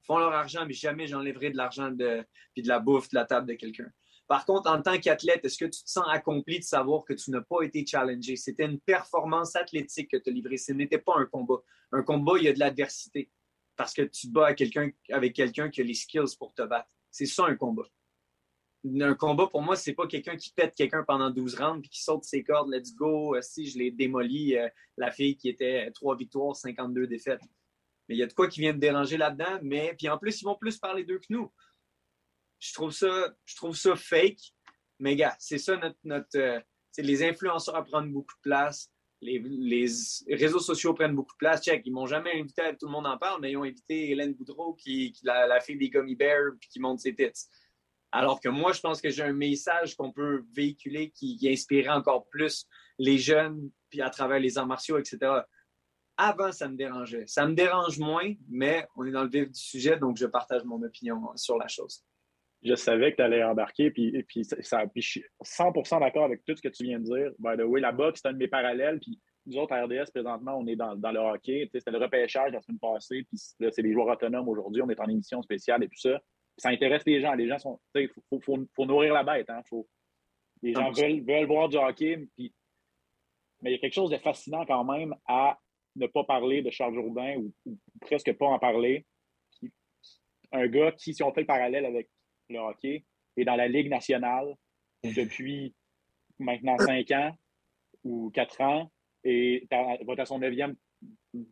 font 0.06 0.18
leur 0.18 0.32
argent, 0.32 0.64
mais 0.64 0.72
jamais 0.72 1.06
j'enlèverai 1.06 1.50
de 1.50 1.56
l'argent 1.56 1.90
de, 1.90 2.24
puis 2.54 2.62
de 2.62 2.68
la 2.68 2.78
bouffe 2.78 3.10
de 3.10 3.16
la 3.16 3.24
table 3.26 3.48
de 3.48 3.54
quelqu'un. 3.54 3.90
Par 4.28 4.44
contre, 4.44 4.68
en 4.68 4.82
tant 4.82 4.98
qu'athlète, 4.98 5.44
est-ce 5.44 5.58
que 5.58 5.66
tu 5.66 5.84
te 5.84 5.88
sens 5.88 6.04
accompli 6.08 6.58
de 6.58 6.64
savoir 6.64 7.04
que 7.04 7.12
tu 7.12 7.30
n'as 7.30 7.42
pas 7.42 7.62
été 7.62 7.86
challengé? 7.86 8.36
C'était 8.36 8.64
une 8.64 8.80
performance 8.80 9.54
athlétique 9.54 10.10
que 10.10 10.16
tu 10.16 10.30
as 10.30 10.32
livrée. 10.32 10.56
Ce 10.56 10.72
n'était 10.72 10.98
pas 10.98 11.14
un 11.16 11.26
combat. 11.26 11.62
Un 11.92 12.02
combat, 12.02 12.32
il 12.38 12.44
y 12.44 12.48
a 12.48 12.52
de 12.52 12.58
l'adversité 12.58 13.30
parce 13.76 13.92
que 13.92 14.02
tu 14.02 14.28
bats 14.28 14.54
quelqu'un, 14.54 14.90
avec 15.10 15.34
quelqu'un 15.34 15.70
qui 15.70 15.80
a 15.80 15.84
les 15.84 15.94
skills 15.94 16.36
pour 16.38 16.54
te 16.54 16.62
battre. 16.62 16.90
C'est 17.10 17.26
ça 17.26 17.46
un 17.46 17.54
combat. 17.54 17.86
Un 19.00 19.14
combat, 19.14 19.46
pour 19.46 19.62
moi, 19.62 19.76
c'est 19.76 19.94
pas 19.94 20.06
quelqu'un 20.06 20.36
qui 20.36 20.52
pète 20.52 20.74
quelqu'un 20.74 21.04
pendant 21.04 21.30
12 21.30 21.56
rounds 21.56 21.80
puis 21.80 21.90
qui 21.90 22.02
saute 22.02 22.24
ses 22.24 22.42
cordes, 22.42 22.70
let's 22.72 22.94
go, 22.94 23.34
euh, 23.34 23.42
si 23.42 23.66
je 23.66 23.78
l'ai 23.78 23.90
démoli, 23.90 24.56
euh, 24.56 24.68
la 24.96 25.10
fille 25.10 25.36
qui 25.36 25.48
était 25.48 25.90
3 25.90 26.16
victoires, 26.16 26.54
52 26.54 27.06
défaites. 27.06 27.42
Mais 28.08 28.14
il 28.14 28.18
y 28.18 28.22
a 28.22 28.26
de 28.26 28.32
quoi 28.32 28.48
qui 28.48 28.60
vient 28.60 28.72
de 28.72 28.78
déranger 28.78 29.16
là-dedans, 29.16 29.58
mais 29.62 29.94
puis 29.98 30.08
en 30.08 30.18
plus, 30.18 30.40
ils 30.40 30.44
vont 30.44 30.54
plus 30.54 30.78
parler 30.78 31.04
d'eux 31.04 31.18
que 31.18 31.26
nous 31.30 31.50
je 32.58 32.72
trouve 32.72 32.92
ça, 32.92 33.34
je 33.44 33.56
trouve 33.56 33.76
ça 33.76 33.94
fake. 33.96 34.52
Mais 34.98 35.16
gars, 35.16 35.36
c'est 35.38 35.58
ça 35.58 35.76
notre. 35.76 35.98
notre 36.04 36.38
euh, 36.38 36.60
les 36.98 37.22
influenceurs 37.22 37.84
prennent 37.84 38.12
beaucoup 38.12 38.34
de 38.36 38.42
place. 38.42 38.90
Les, 39.20 39.38
réseaux 40.28 40.60
sociaux 40.60 40.94
prennent 40.94 41.14
beaucoup 41.14 41.34
de 41.34 41.38
place. 41.38 41.62
Check, 41.62 41.82
ils 41.84 41.92
m'ont 41.92 42.06
jamais 42.06 42.38
invité 42.38 42.62
à 42.62 42.74
tout 42.74 42.86
le 42.86 42.92
monde 42.92 43.06
en 43.06 43.18
parle, 43.18 43.40
mais 43.40 43.50
ils 43.50 43.56
ont 43.56 43.64
invité 43.64 44.10
Hélène 44.10 44.34
Boudreau, 44.34 44.74
qui, 44.74 45.12
qui 45.12 45.24
la, 45.24 45.60
fille 45.60 45.76
des 45.76 45.90
Gummy 45.90 46.14
Bears, 46.14 46.52
puis 46.58 46.68
qui 46.70 46.80
monte 46.80 47.00
ses 47.00 47.14
têtes. 47.14 47.38
Alors 48.12 48.40
que 48.40 48.48
moi, 48.48 48.72
je 48.72 48.80
pense 48.80 49.00
que 49.02 49.10
j'ai 49.10 49.24
un 49.24 49.32
message 49.32 49.94
qu'on 49.94 50.12
peut 50.12 50.44
véhiculer 50.54 51.10
qui, 51.10 51.36
qui 51.36 51.50
inspirerait 51.50 51.96
encore 51.96 52.26
plus 52.28 52.66
les 52.98 53.18
jeunes, 53.18 53.70
puis 53.90 54.00
à 54.00 54.08
travers 54.08 54.38
les 54.38 54.56
arts 54.56 54.66
martiaux, 54.66 54.98
etc. 54.98 55.18
Avant, 56.16 56.52
ça 56.52 56.68
me 56.68 56.76
dérangeait. 56.76 57.26
Ça 57.26 57.46
me 57.46 57.54
dérange 57.54 57.98
moins, 57.98 58.32
mais 58.48 58.86
on 58.96 59.04
est 59.04 59.10
dans 59.10 59.24
le 59.24 59.28
vif 59.28 59.50
du 59.50 59.60
sujet, 59.60 59.98
donc 59.98 60.16
je 60.16 60.26
partage 60.26 60.64
mon 60.64 60.82
opinion 60.82 61.20
sur 61.36 61.58
la 61.58 61.68
chose 61.68 62.02
je 62.62 62.74
savais 62.74 63.12
que 63.12 63.16
tu 63.16 63.22
allais 63.22 63.42
embarquer. 63.42 63.90
Puis, 63.90 64.22
puis, 64.24 64.44
ça, 64.44 64.84
je 64.94 65.00
suis 65.00 65.24
100% 65.42 66.00
d'accord 66.00 66.24
avec 66.24 66.44
tout 66.44 66.56
ce 66.56 66.62
que 66.62 66.68
tu 66.68 66.84
viens 66.84 66.98
de 66.98 67.04
dire. 67.04 67.30
By 67.38 67.56
the 67.56 67.66
way, 67.66 67.80
la 67.80 67.92
boxe, 67.92 68.20
c'est 68.22 68.28
un 68.28 68.32
de 68.32 68.38
mes 68.38 68.48
parallèles. 68.48 68.98
Puis 69.00 69.20
nous 69.46 69.58
autres, 69.58 69.74
à 69.74 69.84
RDS, 69.84 70.10
présentement, 70.12 70.56
on 70.58 70.66
est 70.66 70.76
dans, 70.76 70.94
le 70.94 71.18
hockey. 71.18 71.68
C'était 71.72 71.90
le 71.90 71.98
repêchage 71.98 72.52
la 72.52 72.60
semaine 72.60 72.78
passée. 72.78 73.24
Puis 73.24 73.38
là, 73.60 73.70
c'est 73.70 73.82
des 73.82 73.92
joueurs 73.92 74.08
autonomes 74.08 74.48
aujourd'hui. 74.48 74.82
On 74.82 74.90
est 74.90 75.00
en 75.00 75.08
émission 75.08 75.40
spéciale 75.42 75.84
et 75.84 75.88
tout 75.88 75.98
ça. 75.98 76.20
ça 76.56 76.70
intéresse 76.70 77.02
les 77.06 77.20
gens. 77.20 77.34
Les 77.34 77.46
gens 77.46 77.58
sont. 77.58 77.80
Il 77.94 78.08
faut, 78.30 78.40
faut, 78.40 78.86
nourrir 78.86 79.14
la 79.14 79.22
bête. 79.22 79.48
Hein? 79.48 79.62
Faut, 79.68 79.86
les 80.62 80.72
gens 80.72 80.90
veulent, 80.90 81.24
veulent 81.24 81.46
voir 81.46 81.68
du 81.68 81.76
hockey. 81.76 82.26
Puis, 82.36 82.52
mais 83.62 83.70
il 83.70 83.74
y 83.74 83.76
a 83.76 83.80
quelque 83.80 83.94
chose 83.94 84.10
de 84.10 84.18
fascinant 84.18 84.66
quand 84.66 84.84
même 84.84 85.14
à 85.26 85.58
ne 85.94 86.06
pas 86.06 86.24
parler 86.24 86.60
de 86.62 86.70
Charles 86.70 86.94
Jourdain 86.94 87.36
ou, 87.38 87.54
ou 87.64 87.78
presque 88.00 88.32
pas 88.36 88.46
en 88.46 88.58
parler. 88.58 89.06
Un 90.52 90.66
gars 90.66 90.92
qui, 90.92 91.14
si 91.14 91.22
on 91.22 91.32
fait 91.32 91.40
le 91.40 91.46
parallèle 91.46 91.86
avec 91.86 92.08
le 92.48 92.58
hockey, 92.58 93.04
est 93.36 93.44
dans 93.44 93.56
la 93.56 93.68
Ligue 93.68 93.90
nationale 93.90 94.54
depuis 95.04 95.74
maintenant 96.38 96.78
cinq 96.78 97.10
ans 97.12 97.36
ou 98.04 98.30
quatre 98.30 98.60
ans 98.60 98.90
et 99.24 99.66
va 99.70 99.96
à 100.18 100.26
son 100.26 100.40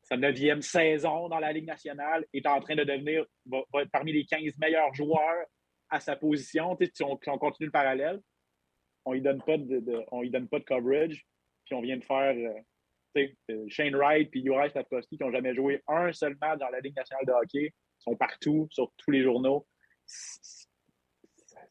sa 0.02 0.16
neuvième 0.16 0.62
saison 0.62 1.28
dans 1.28 1.38
la 1.38 1.52
Ligue 1.52 1.66
nationale, 1.66 2.24
est 2.32 2.46
en 2.46 2.60
train 2.60 2.76
de 2.76 2.84
devenir, 2.84 3.26
parmi 3.92 4.12
les 4.12 4.24
15 4.24 4.56
meilleurs 4.58 4.94
joueurs 4.94 5.46
à 5.90 6.00
sa 6.00 6.16
position. 6.16 6.76
si 6.80 7.02
on, 7.02 7.16
continue 7.16 7.66
le 7.66 7.72
parallèle, 7.72 8.20
on 9.04 9.10
ne 9.10 9.16
lui 9.16 9.22
donne 9.22 9.42
pas 9.42 9.58
de, 9.58 10.04
on 10.10 10.24
donne 10.24 10.48
pas 10.48 10.58
de 10.58 10.64
coverage, 10.64 11.26
puis 11.66 11.74
on 11.74 11.82
vient 11.82 11.98
de 11.98 12.04
faire 12.04 12.34
euh, 13.16 13.26
euh, 13.50 13.64
Shane 13.68 13.94
Wright 13.94 14.30
et 14.34 14.42
Juraj 14.42 14.72
Slavkovski 14.72 15.18
qui 15.18 15.22
n'ont 15.22 15.32
jamais 15.32 15.54
joué 15.54 15.82
un 15.86 16.12
seul 16.12 16.36
match 16.40 16.58
dans 16.58 16.70
la 16.70 16.80
Ligue 16.80 16.96
nationale 16.96 17.26
de 17.26 17.32
hockey, 17.32 17.74
sont 17.98 18.16
partout, 18.16 18.66
sur 18.70 18.90
tous 18.96 19.10
les 19.10 19.22
journaux 19.22 19.66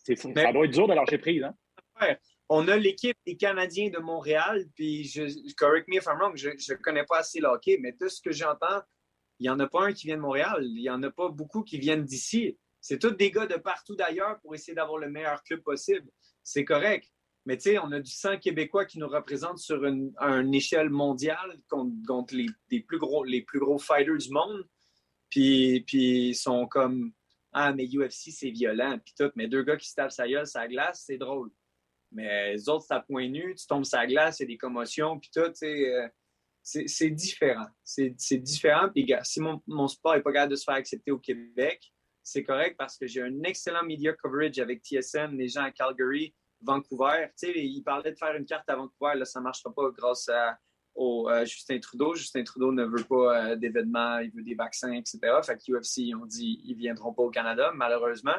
ça 0.03 0.51
doit 0.51 0.65
être 0.65 0.72
dur 0.72 0.88
de 0.88 0.93
lâcher 0.93 1.17
prise. 1.17 1.43
Hein? 1.43 2.15
on 2.50 2.67
a 2.67 2.77
l'équipe 2.77 3.17
des 3.25 3.38
Canadiens 3.38 3.89
de 3.89 4.00
Montréal, 4.00 4.65
puis 4.75 5.05
je, 5.05 5.24
correct 5.55 5.88
me 5.88 5.98
if 5.98 6.05
I'm 6.05 6.17
wrong, 6.19 6.36
je 6.36 6.50
ne 6.50 6.77
connais 6.77 7.05
pas 7.05 7.19
assez 7.19 7.39
le 7.39 7.48
hockey, 7.48 7.77
mais 7.79 7.93
tout 7.93 8.10
ce 8.10 8.22
que 8.22 8.31
j'entends, 8.31 8.81
il 9.39 9.43
n'y 9.43 9.50
en 9.50 9.60
a 9.60 9.67
pas 9.67 9.86
un 9.86 9.93
qui 9.93 10.07
vient 10.07 10.17
de 10.17 10.22
Montréal, 10.22 10.63
il 10.63 10.81
n'y 10.81 10.89
en 10.89 11.01
a 11.03 11.10
pas 11.10 11.29
beaucoup 11.29 11.63
qui 11.63 11.79
viennent 11.79 12.05
d'ici. 12.05 12.57
C'est 12.79 13.00
tous 13.00 13.12
des 13.12 13.31
gars 13.31 13.48
de 13.48 13.55
partout 13.55 13.95
d'ailleurs 13.95 14.39
pour 14.41 14.53
essayer 14.53 14.75
d'avoir 14.75 14.98
le 14.98 15.10
meilleur 15.10 15.41
club 15.43 15.62
possible. 15.62 16.10
C'est 16.43 16.65
correct. 16.65 17.10
Mais 17.45 17.57
tu 17.57 17.72
sais, 17.72 17.79
on 17.79 17.91
a 17.91 18.00
du 18.00 18.12
sang 18.12 18.38
québécois 18.38 18.86
qui 18.86 19.00
nous 19.00 19.07
représente 19.07 19.57
sur 19.57 19.83
une, 19.86 20.13
échelle 20.53 20.89
mondiale 20.89 21.60
contre, 21.69 22.36
les, 22.36 22.81
plus 22.81 23.00
gros, 23.00 23.24
les 23.24 23.41
plus 23.41 23.60
gros 23.60 23.79
fighters 23.79 24.17
du 24.17 24.29
monde. 24.29 24.67
Puis, 25.29 25.83
puis 25.88 26.29
ils 26.29 26.36
sont 26.36 26.67
comme 26.67 27.13
Ah, 27.53 27.74
mais 27.74 27.86
UFC, 27.86 28.31
c'est 28.31 28.50
violent. 28.50 29.00
Puis 29.03 29.13
tout. 29.17 29.31
Mais 29.36 29.48
deux 29.48 29.63
gars 29.63 29.77
qui 29.77 29.88
se 29.88 29.95
tapent 29.95 30.12
sa 30.12 30.27
gueule, 30.27 30.48
sa 30.48 30.67
glace, 30.67 31.03
c'est 31.05 31.17
drôle. 31.17 31.51
Mais 32.12 32.53
les 32.53 32.69
autres, 32.69 32.86
c'est 32.88 32.93
à 32.93 33.00
point 33.00 33.27
nu, 33.27 33.55
tu 33.55 33.65
tombes 33.65 33.86
sa 33.86 34.05
glace, 34.05 34.39
il 34.39 34.43
y 34.43 34.45
a 34.45 34.48
des 34.48 34.57
commotions, 34.57 35.19
puis 35.19 35.31
tout, 35.33 35.51
euh, 35.63 36.07
c'est 36.62 37.10
différent. 37.10 37.65
C'est 37.83 38.38
différent. 38.38 38.89
Puis, 38.89 39.12
si 39.24 39.39
mon, 39.39 39.62
mon 39.67 39.88
sport 39.88 40.15
n'est 40.15 40.22
pas 40.22 40.31
capable 40.31 40.51
de 40.51 40.55
se 40.55 40.63
faire 40.63 40.75
accepter 40.75 41.12
au 41.12 41.17
Québec, 41.17 41.91
c'est 42.22 42.43
correct 42.43 42.75
parce 42.77 42.98
que 42.98 43.05
j'ai 43.05 43.22
un 43.22 43.43
excellent 43.43 43.83
media 43.83 44.13
coverage 44.13 44.60
avec 44.60 44.81
TSN, 44.83 45.36
les 45.36 45.50
gens 45.50 45.63
à 45.63 45.72
Calgary, 45.72 46.33
Vancouver. 46.62 47.27
Tu 47.38 47.48
sais, 47.48 47.53
il 47.55 47.81
parlait 47.81 48.12
de 48.12 48.17
faire 48.17 48.36
une 48.36 48.45
carte 48.45 48.69
à 48.69 48.75
Vancouver, 48.75 49.15
là, 49.15 49.25
ça 49.25 49.39
ne 49.39 49.43
marchera 49.43 49.74
pas 49.74 49.89
grâce 49.91 50.29
à 50.29 50.57
au, 50.95 51.29
Justin 51.45 51.79
Trudeau. 51.79 52.15
Justin 52.15 52.43
Trudeau 52.43 52.71
ne 52.71 52.85
veut 52.85 53.03
pas 53.03 53.51
euh, 53.51 53.55
d'événements, 53.55 54.19
il 54.19 54.31
veut 54.31 54.43
des 54.43 54.55
vaccins, 54.55 54.93
etc. 54.93 55.19
Fait 55.43 55.57
que 55.57 55.71
UFC, 55.71 56.15
ont 56.15 56.25
dit 56.25 56.62
ils 56.65 56.75
viendront 56.75 57.13
pas 57.13 57.23
au 57.23 57.29
Canada, 57.29 57.71
malheureusement. 57.73 58.35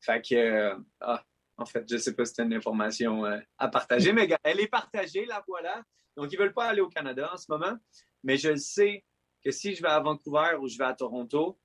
Fait 0.00 0.22
que, 0.22 0.34
euh, 0.34 0.76
ah, 1.00 1.24
en 1.56 1.66
fait, 1.66 1.84
je 1.90 1.96
sais 1.96 2.14
pas 2.14 2.24
si 2.24 2.34
c'est 2.34 2.42
une 2.42 2.54
information 2.54 3.24
euh, 3.26 3.38
à 3.58 3.68
partager, 3.68 4.12
mais 4.12 4.28
elle 4.42 4.60
est 4.60 4.68
partagée, 4.68 5.26
la 5.26 5.44
voilà. 5.46 5.82
Donc, 6.16 6.32
ils 6.32 6.38
veulent 6.38 6.54
pas 6.54 6.66
aller 6.66 6.80
au 6.80 6.88
Canada 6.88 7.30
en 7.32 7.36
ce 7.36 7.46
moment, 7.50 7.76
mais 8.22 8.36
je 8.36 8.56
sais 8.56 9.04
que 9.44 9.50
si 9.50 9.74
je 9.74 9.82
vais 9.82 9.88
à 9.88 10.00
Vancouver 10.00 10.56
ou 10.60 10.68
je 10.68 10.76
vais 10.78 10.84
à 10.84 10.94
Toronto, 10.94 11.58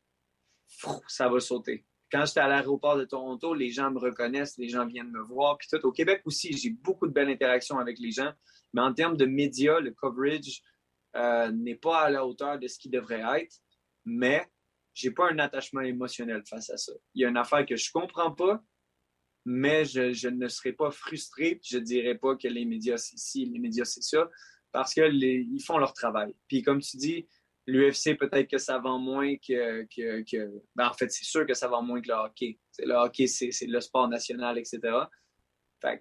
ça 1.07 1.29
va 1.29 1.39
sauter. 1.39 1.85
Quand 2.15 2.25
j'étais 2.25 2.39
à 2.39 2.47
l'aéroport 2.47 2.95
de 2.95 3.03
Toronto, 3.03 3.53
les 3.53 3.71
gens 3.71 3.91
me 3.91 3.99
reconnaissent, 3.99 4.57
les 4.57 4.69
gens 4.69 4.85
viennent 4.85 5.11
me 5.11 5.21
voir. 5.21 5.57
Puis 5.57 5.67
tout, 5.69 5.85
au 5.85 5.91
Québec 5.91 6.21
aussi, 6.23 6.55
j'ai 6.55 6.69
beaucoup 6.69 7.07
de 7.07 7.11
belles 7.11 7.27
interactions 7.27 7.77
avec 7.77 7.99
les 7.99 8.11
gens. 8.11 8.31
Mais 8.73 8.79
en 8.79 8.93
termes 8.93 9.17
de 9.17 9.25
médias, 9.25 9.81
le 9.81 9.91
coverage 9.91 10.61
euh, 11.17 11.51
n'est 11.51 11.75
pas 11.75 12.03
à 12.03 12.09
la 12.09 12.25
hauteur 12.25 12.57
de 12.57 12.69
ce 12.69 12.79
qui 12.79 12.87
devrait 12.87 13.41
être. 13.41 13.57
Mais 14.05 14.47
j'ai 14.93 15.11
pas 15.11 15.29
un 15.29 15.39
attachement 15.39 15.81
émotionnel 15.81 16.41
face 16.49 16.69
à 16.69 16.77
ça. 16.77 16.93
Il 17.15 17.23
y 17.23 17.25
a 17.25 17.27
une 17.27 17.35
affaire 17.35 17.65
que 17.65 17.75
je 17.75 17.91
comprends 17.91 18.31
pas, 18.31 18.63
mais 19.43 19.83
je, 19.83 20.29
ne 20.29 20.47
serai 20.47 20.71
pas 20.71 20.91
frustré. 20.91 21.59
Je 21.65 21.79
ne 21.79 21.83
dirai 21.83 22.17
pas 22.17 22.37
que 22.37 22.47
les 22.47 22.63
médias, 22.63 22.95
c'est 22.95 23.17
ci, 23.17 23.43
les 23.43 23.59
médias, 23.59 23.83
c'est 23.83 24.03
ça, 24.03 24.29
parce 24.71 24.93
qu'ils 24.93 25.61
font 25.65 25.79
leur 25.79 25.91
travail. 25.91 26.33
Puis 26.47 26.61
comme 26.61 26.79
tu 26.79 26.95
dis, 26.95 27.27
l'UFC, 27.67 28.17
peut-être 28.17 28.49
que 28.49 28.57
ça 28.57 28.77
vend 28.77 28.99
moins 28.99 29.35
que. 29.35 29.83
que, 29.83 30.61
ben, 30.75 30.87
en 30.87 30.93
fait, 30.93 31.11
c'est 31.11 31.25
sûr 31.25 31.45
que 31.45 31.53
ça 31.53 31.67
vend 31.67 31.81
moins 31.81 32.01
que 32.01 32.07
le 32.07 32.13
hockey. 32.13 32.59
Le 32.79 32.93
hockey, 32.93 33.27
c'est 33.27 33.51
le 33.67 33.81
sport 33.81 34.07
national, 34.07 34.57
etc. 34.57 34.79
Fait 35.81 35.99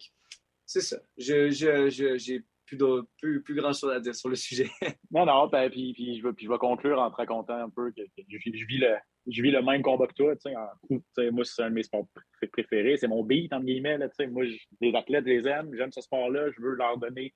c'est 0.67 0.81
ça. 0.81 0.97
Je, 1.19 1.51
je, 1.51 2.17
j'ai 2.17 2.43
plus, 2.67 2.79
plus, 3.19 3.43
plus 3.43 3.55
grand 3.55 3.73
chose 3.73 3.93
à 3.93 4.01
dire 4.01 4.15
sur 4.15 4.29
le 4.29 4.37
sujet. 4.37 4.71
non, 5.11 5.27
non, 5.27 5.47
ben, 5.49 5.71
puis, 5.71 5.93
puis, 5.93 6.19
je 6.19 6.27
vais, 6.27 6.33
puis 6.33 6.47
je 6.47 6.53
conclure 6.57 6.99
en 6.99 7.11
te 7.11 7.17
racontant 7.17 7.55
un 7.55 7.71
peu 7.71 7.93
que, 7.93 8.03
je, 8.17 8.67
vis 8.67 8.79
le, 8.79 8.95
je 9.27 9.43
vis 9.43 9.51
le 9.51 9.63
même 9.63 9.83
combat 9.83 10.07
que 10.07 10.15
toi. 10.15 10.35
En, 10.47 11.01
moi, 11.33 11.45
c'est 11.45 11.63
un 11.63 11.71
de 11.71 11.75
mes 11.75 11.83
sports 11.83 12.07
préférés. 12.53 12.97
C'est 12.97 13.09
mon 13.09 13.23
beat, 13.23 13.53
entre 13.53 13.67
guillemets. 13.67 13.99
Moi, 14.31 14.45
les 14.81 14.95
athlètes, 14.95 15.27
les 15.27 15.47
aime. 15.47 15.75
J'aime 15.77 15.93
ce 15.93 16.01
sport-là. 16.01 16.51
Je 16.57 16.63
veux 16.63 16.75
leur 16.75 16.99
donner 16.99 17.35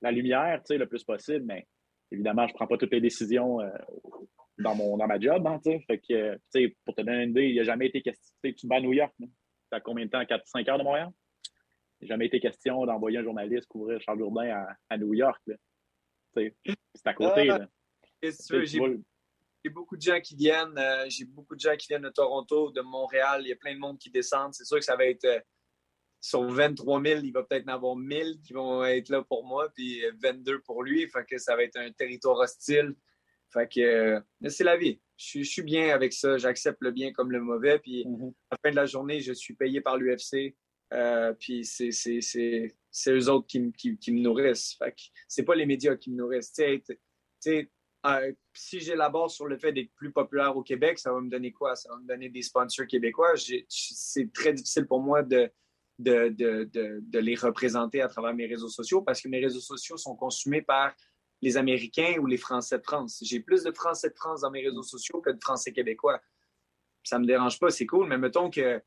la 0.00 0.10
lumière 0.10 0.60
le 0.68 0.86
plus 0.86 1.04
possible. 1.04 1.44
Mais 1.44 1.66
évidemment, 2.12 2.46
je 2.46 2.52
ne 2.52 2.56
prends 2.56 2.66
pas 2.66 2.76
toutes 2.76 2.92
les 2.92 3.00
décisions 3.00 3.60
euh, 3.60 3.70
dans, 4.58 4.74
mon, 4.74 4.96
dans 4.96 5.06
ma 5.06 5.18
job. 5.18 5.46
Hein, 5.46 5.60
fait 5.64 5.98
que, 5.98 6.38
pour 6.84 6.94
te 6.94 7.02
donner 7.02 7.24
une 7.24 7.30
idée, 7.30 7.48
il 7.48 7.54
n'y 7.54 7.60
a 7.60 7.64
jamais 7.64 7.86
été 7.86 8.02
question. 8.02 8.34
Tu 8.42 8.66
vas 8.66 8.76
à 8.76 8.80
New 8.80 8.92
York. 8.92 9.14
Tu 9.18 9.26
as 9.72 9.80
combien 9.80 10.04
de 10.04 10.10
temps? 10.10 10.22
4-5 10.22 10.70
heures 10.70 10.78
de 10.78 10.84
Montréal? 10.84 11.10
Il 12.00 12.04
n'a 12.04 12.14
jamais 12.14 12.26
été 12.26 12.40
question 12.40 12.84
d'envoyer 12.84 13.18
un 13.18 13.22
journaliste 13.22 13.66
couvrir 13.66 14.00
Charles 14.00 14.18
Jourdain 14.18 14.50
à, 14.50 14.76
à 14.90 14.98
New 14.98 15.14
York. 15.14 15.42
C'est 16.34 16.54
à 17.04 17.14
côté. 17.14 17.50
Ah, 17.50 17.66
j'ai 19.64 19.70
beaucoup 19.70 19.96
de 19.96 20.02
gens 20.02 20.20
qui 20.20 20.34
viennent. 20.34 20.76
Euh, 20.76 21.06
j'ai 21.08 21.24
beaucoup 21.24 21.54
de 21.54 21.60
gens 21.60 21.76
qui 21.76 21.86
viennent 21.86 22.02
de 22.02 22.10
Toronto, 22.10 22.72
de 22.72 22.80
Montréal. 22.80 23.42
Il 23.44 23.48
y 23.48 23.52
a 23.52 23.56
plein 23.56 23.74
de 23.74 23.78
monde 23.78 23.98
qui 23.98 24.10
descendent. 24.10 24.54
C'est 24.54 24.64
sûr 24.64 24.78
que 24.78 24.84
ça 24.84 24.96
va 24.96 25.06
être. 25.06 25.26
Sur 26.24 26.44
23 26.44 27.02
000, 27.02 27.20
il 27.24 27.32
va 27.32 27.42
peut-être 27.42 27.68
en 27.68 27.74
avoir 27.74 27.96
1000 27.96 28.38
qui 28.44 28.52
vont 28.52 28.84
être 28.84 29.08
là 29.08 29.22
pour 29.22 29.44
moi, 29.44 29.68
puis 29.74 30.04
22 30.22 30.60
pour 30.60 30.84
lui. 30.84 31.08
Fait 31.08 31.24
que 31.28 31.36
ça 31.36 31.56
va 31.56 31.64
être 31.64 31.76
un 31.76 31.90
territoire 31.90 32.38
hostile. 32.38 32.94
Fait 33.52 33.68
que 33.68 34.22
c'est 34.48 34.62
la 34.62 34.76
vie. 34.76 35.00
Je, 35.16 35.42
suis 35.42 35.62
bien 35.62 35.92
avec 35.92 36.12
ça. 36.12 36.38
J'accepte 36.38 36.78
le 36.80 36.92
bien 36.92 37.12
comme 37.12 37.32
le 37.32 37.40
mauvais. 37.40 37.80
Puis 37.80 38.04
mm-hmm. 38.04 38.32
à 38.50 38.54
la 38.54 38.58
fin 38.62 38.70
de 38.70 38.76
la 38.76 38.86
journée, 38.86 39.20
je 39.20 39.32
suis 39.32 39.54
payé 39.54 39.80
par 39.80 39.96
l'UFC. 39.98 40.54
Euh, 40.92 41.32
puis 41.32 41.64
c'est 41.64 41.90
eux 43.08 43.28
autres 43.28 43.48
qui, 43.48 43.60
me 44.12 44.20
nourrissent. 44.20 44.76
Fait 44.78 44.92
que 44.92 45.02
c'est 45.26 45.42
pas 45.42 45.56
les 45.56 45.66
médias 45.66 45.96
qui 45.96 46.12
me 46.12 46.18
nourrissent. 46.18 46.52
Euh, 48.04 48.32
si 48.52 48.80
j'élabore 48.80 49.30
sur 49.30 49.46
le 49.46 49.56
fait 49.58 49.72
d'être 49.72 49.92
plus 49.96 50.12
populaire 50.12 50.56
au 50.56 50.62
Québec, 50.62 51.00
ça 51.00 51.12
va 51.12 51.20
me 51.20 51.30
donner 51.30 51.50
quoi? 51.50 51.74
Ça 51.74 51.88
va 51.90 51.98
me 51.98 52.06
donner 52.06 52.28
des 52.28 52.42
sponsors 52.42 52.86
québécois. 52.86 53.32
C'est 53.68 54.32
très 54.32 54.52
difficile 54.52 54.86
pour 54.86 55.00
moi 55.00 55.22
de, 55.22 55.50
de, 56.02 57.18
les 57.18 57.34
représenter 57.34 58.02
à 58.02 58.08
travers 58.08 58.34
mes 58.34 58.46
réseaux 58.46 58.68
sociaux 58.68 59.02
parce 59.02 59.20
que 59.20 59.28
mes 59.28 59.40
réseaux 59.40 59.60
sociaux 59.60 59.96
sont 59.96 60.16
consumés 60.16 60.62
par 60.62 60.94
les 61.40 61.56
Américains 61.56 62.14
ou 62.20 62.26
les 62.26 62.36
Français 62.36 62.78
de 62.78 62.84
France. 62.84 63.18
J'ai 63.22 63.40
plus 63.40 63.64
de 63.64 63.72
Français 63.72 64.10
de 64.10 64.14
France 64.14 64.42
dans 64.42 64.50
mes 64.50 64.62
réseaux 64.62 64.82
sociaux 64.82 65.20
que 65.20 65.30
de 65.30 65.40
Français 65.40 65.72
québécois. 65.72 66.20
Ça 67.02 67.16
ne 67.18 67.22
me 67.22 67.26
dérange 67.26 67.58
pas, 67.58 67.70
c'est 67.70 67.86
cool, 67.86 68.06
mais 68.08 68.18
mettons 68.18 68.48
que 68.48 68.80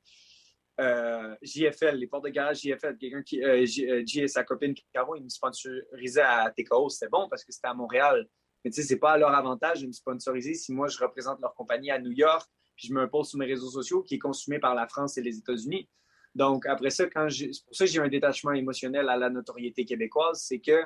euh, 0.79 1.36
JFL, 1.41 1.95
les 1.95 2.07
portes 2.07 2.25
de 2.25 2.29
garage 2.29 2.62
JFL, 2.62 2.98
quelqu'un 2.98 3.24
qui, 3.24 3.43
euh, 3.43 3.65
J, 3.65 4.19
et 4.19 4.27
sa 4.27 4.43
copine 4.43 4.74
Caro, 4.91 5.15
ils 5.15 5.24
me 5.24 5.29
sponsorisaient 5.29 6.22
à 6.22 6.51
TKO, 6.51 6.89
c'était 6.89 7.10
bon 7.10 7.27
parce 7.29 7.43
que 7.43 7.51
c'était 7.51 7.67
à 7.67 7.74
Montréal. 7.74 8.27
Mais 8.63 8.72
tu 8.72 8.81
sais, 8.81 8.88
c'est 8.88 9.00
pas 9.00 9.12
à 9.12 9.17
leur 9.17 9.34
avantage 9.34 9.81
de 9.81 9.88
me 9.88 9.91
sponsoriser 9.91 10.53
si 10.53 10.74
moi 10.74 10.88
je 10.88 10.98
représente 10.98 11.39
leur 11.39 11.53
compagnie 11.53 11.91
à 11.91 12.00
New 12.00 12.12
York, 12.12 12.50
puis 12.75 12.88
je 12.88 12.93
me 12.93 13.10
pose 13.10 13.29
sur 13.29 13.39
mes 13.39 13.45
réseaux 13.45 13.69
sociaux 13.69 14.01
qui 14.01 14.15
est 14.15 14.19
consumé 14.19 14.60
par 14.60 14.75
la 14.75 14.88
France 14.88 15.17
et 15.17 15.22
les 15.22 15.38
États-Unis. 15.38 15.88
Donc, 16.36 16.65
après 16.65 16.89
ça, 16.89 17.08
quand 17.08 17.30
c'est 17.30 17.50
pour 17.65 17.75
ça 17.75 17.86
que 17.86 17.92
j'ai 17.92 18.00
un 18.00 18.10
détachement 18.10 18.51
émotionnel 18.51 19.08
à 19.08 19.15
la 19.15 19.30
notoriété 19.30 19.86
québécoise, 19.86 20.42
c'est 20.42 20.60
que 20.60 20.84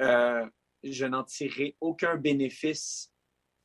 euh, 0.00 0.46
je 0.82 1.04
n'en 1.04 1.24
tirerai 1.24 1.76
aucun 1.80 2.16
bénéfice 2.16 3.12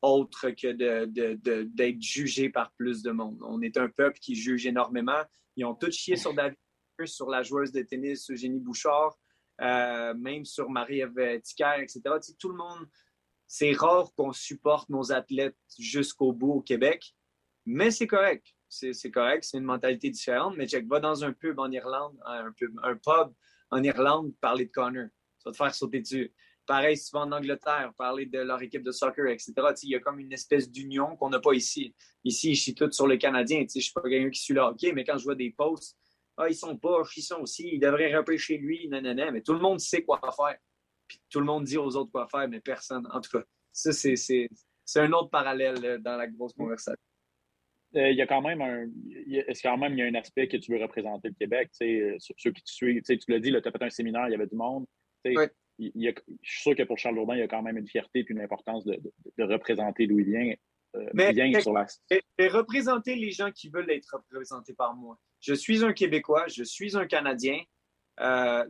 autre 0.02 0.50
que 0.50 1.64
d'être 1.64 2.02
jugé 2.02 2.50
par 2.50 2.72
plus 2.72 3.02
de 3.02 3.10
monde. 3.10 3.38
On 3.42 3.62
est 3.62 3.78
un 3.78 3.88
peuple 3.88 4.18
qui 4.20 4.34
juge 4.34 4.66
énormément. 4.66 5.22
Ils 5.56 5.64
ont 5.64 5.74
tous 5.74 5.92
chié 5.92 6.16
sur 6.16 6.34
David, 6.34 6.58
sur 7.04 7.30
la 7.30 7.42
joueuse 7.42 7.72
de 7.72 7.82
tennis 7.82 8.30
Eugénie 8.30 8.60
Bouchard, 8.60 9.18
euh, 9.60 10.14
même 10.14 10.44
sur 10.44 10.68
Marie-Ève 10.68 11.40
Ticker, 11.40 11.80
etc. 11.80 12.02
tout 12.38 12.50
le 12.50 12.56
monde, 12.56 12.86
c'est 13.46 13.72
rare 13.72 14.12
qu'on 14.14 14.32
supporte 14.32 14.90
nos 14.90 15.10
athlètes 15.10 15.56
jusqu'au 15.78 16.32
bout 16.32 16.52
au 16.52 16.60
Québec, 16.60 17.16
mais 17.64 17.90
c'est 17.90 18.06
correct 18.06 18.54
c'est 18.68 19.10
correct, 19.10 19.44
c'est 19.44 19.58
une 19.58 19.64
mentalité 19.64 20.10
différente. 20.10 20.54
Mais 20.56 20.68
Jack, 20.68 20.86
va 20.86 21.00
dans 21.00 21.24
un 21.24 21.32
pub 21.32 21.58
en 21.58 21.70
Irlande, 21.70 22.16
un, 22.24 22.52
pub, 22.52 22.78
un 22.82 22.96
pub 22.96 23.32
en 23.70 23.82
Irlande, 23.82 24.34
parler 24.40 24.66
de 24.66 24.70
Connor. 24.70 25.08
Ça 25.38 25.50
va 25.50 25.52
te 25.52 25.56
faire 25.56 25.74
sauter 25.74 26.00
dessus. 26.00 26.32
Pareil, 26.66 26.98
si 26.98 27.10
tu 27.10 27.16
vas 27.16 27.22
en 27.22 27.32
Angleterre, 27.32 27.92
parler 27.96 28.26
de 28.26 28.40
leur 28.40 28.60
équipe 28.60 28.82
de 28.82 28.92
soccer, 28.92 29.26
etc. 29.28 29.54
Il 29.82 29.90
y 29.90 29.94
a 29.94 30.00
comme 30.00 30.18
une 30.18 30.32
espèce 30.32 30.70
d'union 30.70 31.16
qu'on 31.16 31.30
n'a 31.30 31.40
pas 31.40 31.54
ici. 31.54 31.94
Ici, 32.24 32.54
je 32.54 32.60
suis 32.60 32.74
tout 32.74 32.90
sur 32.92 33.06
le 33.06 33.16
Canadien. 33.16 33.60
Je 33.60 33.78
ne 33.78 33.82
suis 33.82 33.92
pas 33.92 34.02
quelqu'un 34.02 34.30
qui 34.30 34.40
suit 34.40 34.52
le 34.52 34.60
hockey, 34.60 34.92
mais 34.92 35.04
quand 35.04 35.16
je 35.16 35.24
vois 35.24 35.34
des 35.34 35.50
posts, 35.50 35.96
ah, 36.36 36.48
ils 36.48 36.54
sont 36.54 36.76
pas, 36.76 37.02
ils 37.16 37.22
sont 37.22 37.40
aussi, 37.40 37.70
ils 37.72 37.80
devraient 37.80 38.12
chez 38.36 38.58
lui, 38.58 38.86
nanana. 38.88 39.30
Mais 39.30 39.40
tout 39.40 39.54
le 39.54 39.60
monde 39.60 39.80
sait 39.80 40.02
quoi 40.02 40.20
faire. 40.20 40.58
Puis 41.06 41.20
tout 41.30 41.40
le 41.40 41.46
monde 41.46 41.64
dit 41.64 41.78
aux 41.78 41.96
autres 41.96 42.12
quoi 42.12 42.28
faire, 42.28 42.46
mais 42.48 42.60
personne. 42.60 43.08
En 43.12 43.20
tout 43.20 43.30
cas, 43.30 43.44
ça, 43.72 43.92
c'est 43.92 44.48
un 44.96 45.12
autre 45.12 45.30
parallèle 45.30 45.84
euh, 45.84 45.98
dans 45.98 46.16
la 46.16 46.26
grosse 46.26 46.52
conversation. 46.52 47.07
Euh, 47.96 48.10
il 48.10 48.16
y 48.16 48.22
a 48.22 48.26
quand 48.26 48.42
même 48.42 48.60
un. 48.60 48.86
Est-ce 49.30 49.62
quand 49.62 49.78
même 49.78 49.92
il 49.94 49.98
y 49.98 50.02
a 50.02 50.06
un 50.06 50.14
aspect 50.14 50.46
que 50.48 50.56
tu 50.58 50.72
veux 50.72 50.82
représenter 50.82 51.28
le 51.28 51.34
Québec, 51.34 51.70
euh, 51.82 52.16
ceux 52.18 52.52
qui 52.52 52.62
te 52.62 52.70
suivent. 52.70 53.02
Tu 53.02 53.18
l'as 53.28 53.40
dit, 53.40 53.50
tu 53.50 53.56
as 53.56 53.72
fait 53.72 53.82
un 53.82 53.90
séminaire, 53.90 54.28
il 54.28 54.32
y 54.32 54.34
avait 54.34 54.46
du 54.46 54.56
monde. 54.56 54.84
je 55.24 55.48
suis 55.78 56.62
sûr 56.62 56.76
que 56.76 56.82
pour 56.82 56.98
Charles 56.98 57.14
Jourdain, 57.14 57.34
il 57.34 57.40
y 57.40 57.42
a 57.42 57.48
quand 57.48 57.62
même 57.62 57.78
une 57.78 57.88
fierté 57.88 58.20
et 58.20 58.26
une 58.28 58.40
importance 58.40 58.84
de, 58.84 59.00
représenter 59.38 60.06
d'où 60.06 60.18
il 60.18 60.26
vient. 60.26 60.52
Euh, 60.96 61.06
Mais, 61.12 61.32
bien 61.32 61.60
sur 61.60 61.72
la... 61.72 61.86
et, 62.10 62.48
représenter 62.48 63.14
les 63.14 63.30
gens 63.30 63.50
qui 63.50 63.68
veulent 63.68 63.90
être 63.90 64.08
représentés 64.12 64.74
par 64.74 64.94
moi. 64.94 65.18
Je 65.40 65.54
suis 65.54 65.84
un 65.84 65.92
Québécois, 65.92 66.46
je 66.48 66.64
suis 66.64 66.96
un 66.96 67.06
Canadien. 67.06 67.58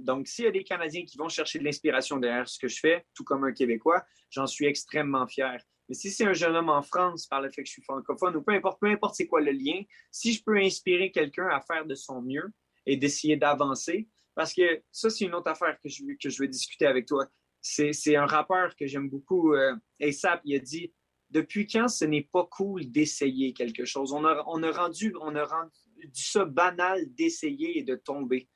donc, 0.00 0.28
s'il 0.28 0.44
y 0.44 0.48
a 0.48 0.52
des 0.52 0.64
Canadiens 0.64 1.04
qui 1.04 1.18
vont 1.18 1.28
chercher 1.28 1.58
de 1.58 1.64
l'inspiration 1.64 2.18
derrière 2.18 2.48
ce 2.48 2.58
que 2.58 2.68
je 2.68 2.78
fais, 2.78 3.04
tout 3.14 3.24
comme 3.24 3.44
un 3.44 3.52
Québécois, 3.52 4.04
j'en 4.30 4.46
suis 4.46 4.66
extrêmement 4.66 5.26
fier. 5.26 5.58
Mais 5.88 5.94
si 5.94 6.10
c'est 6.10 6.24
un 6.24 6.32
jeune 6.32 6.54
homme 6.54 6.68
en 6.68 6.82
France 6.82 7.26
par 7.26 7.40
le 7.40 7.50
fait 7.50 7.62
que 7.62 7.68
je 7.68 7.72
suis 7.72 7.82
francophone 7.82 8.36
ou 8.36 8.42
peu 8.42 8.52
importe, 8.52 8.80
peu 8.80 8.88
importe 8.88 9.14
c'est 9.14 9.26
quoi 9.26 9.40
le 9.40 9.52
lien, 9.52 9.82
si 10.10 10.32
je 10.32 10.42
peux 10.42 10.56
inspirer 10.56 11.10
quelqu'un 11.10 11.48
à 11.48 11.60
faire 11.60 11.86
de 11.86 11.94
son 11.94 12.20
mieux 12.20 12.52
et 12.86 12.96
d'essayer 12.96 13.36
d'avancer, 13.36 14.08
Parce 14.34 14.54
que 14.54 14.82
ça, 14.92 15.10
c'est 15.10 15.24
une 15.24 15.34
autre 15.34 15.50
affaire 15.50 15.78
que 15.82 15.88
je, 15.88 16.04
que 16.04 16.40
veux 16.40 16.48
discuter 16.48 16.86
avec 16.86 17.06
toi. 17.06 17.26
C'est 17.60 18.16
un 18.16 18.26
rappeur 18.26 18.76
que 18.76 18.86
j'aime 18.86 19.08
beaucoup, 19.08 19.52
euh, 19.52 19.74
ASAP, 20.00 20.40
il 20.44 20.56
a 20.56 20.58
dit 20.60 20.92
Depuis 21.30 21.66
quand 21.66 21.88
ce 21.88 22.04
n'est 22.04 22.28
pas 22.32 22.44
cool 22.44 22.90
d'essayer 22.90 23.52
quelque 23.52 23.84
chose? 23.84 24.12
On 24.12 24.24
a, 24.24 24.44
on, 24.46 24.60
rendu, 24.72 25.14
on 25.20 25.34
a 25.34 25.44
rendu 25.44 25.72
ça 26.14 26.44
banal 26.44 27.12
d'essayer 27.14 27.78
et 27.78 27.82
de 27.82 27.96
tomber. 27.96 28.48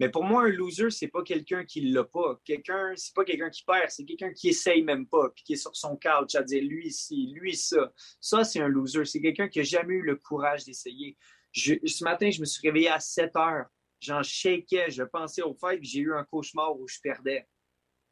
Mais 0.00 0.08
pour 0.08 0.22
moi, 0.22 0.44
un 0.44 0.48
loser, 0.48 0.90
c'est 0.90 1.08
pas 1.08 1.22
quelqu'un 1.22 1.64
qui 1.64 1.80
l'a 1.80 2.04
pas. 2.04 2.40
Quelqu'un, 2.44 2.92
c'est 2.94 3.14
pas 3.14 3.24
quelqu'un 3.24 3.50
qui 3.50 3.64
perd, 3.64 3.90
c'est 3.90 4.04
quelqu'un 4.04 4.32
qui 4.32 4.50
essaye 4.50 4.82
même 4.82 5.08
pas, 5.08 5.30
puis 5.30 5.42
qui 5.42 5.52
est 5.54 5.56
sur 5.56 5.74
son 5.74 5.96
couch 5.96 6.36
à 6.36 6.42
dire 6.42 6.62
lui 6.62 6.86
ici, 6.86 7.32
lui 7.34 7.56
ça. 7.56 7.92
Ça, 8.20 8.44
c'est 8.44 8.60
un 8.60 8.68
loser. 8.68 9.04
C'est 9.04 9.20
quelqu'un 9.20 9.48
qui 9.48 9.60
a 9.60 9.64
jamais 9.64 9.94
eu 9.94 10.02
le 10.02 10.16
courage 10.16 10.64
d'essayer. 10.64 11.16
ce 11.52 12.04
matin, 12.04 12.30
je 12.30 12.40
me 12.40 12.44
suis 12.44 12.66
réveillé 12.66 12.90
à 12.90 13.00
7 13.00 13.34
heures. 13.36 13.66
J'en 14.00 14.22
shakeais, 14.22 14.90
je 14.90 15.02
pensais 15.02 15.42
au 15.42 15.54
fait, 15.54 15.80
j'ai 15.82 16.00
eu 16.00 16.14
un 16.14 16.22
cauchemar 16.22 16.78
où 16.78 16.86
je 16.86 17.00
perdais. 17.02 17.48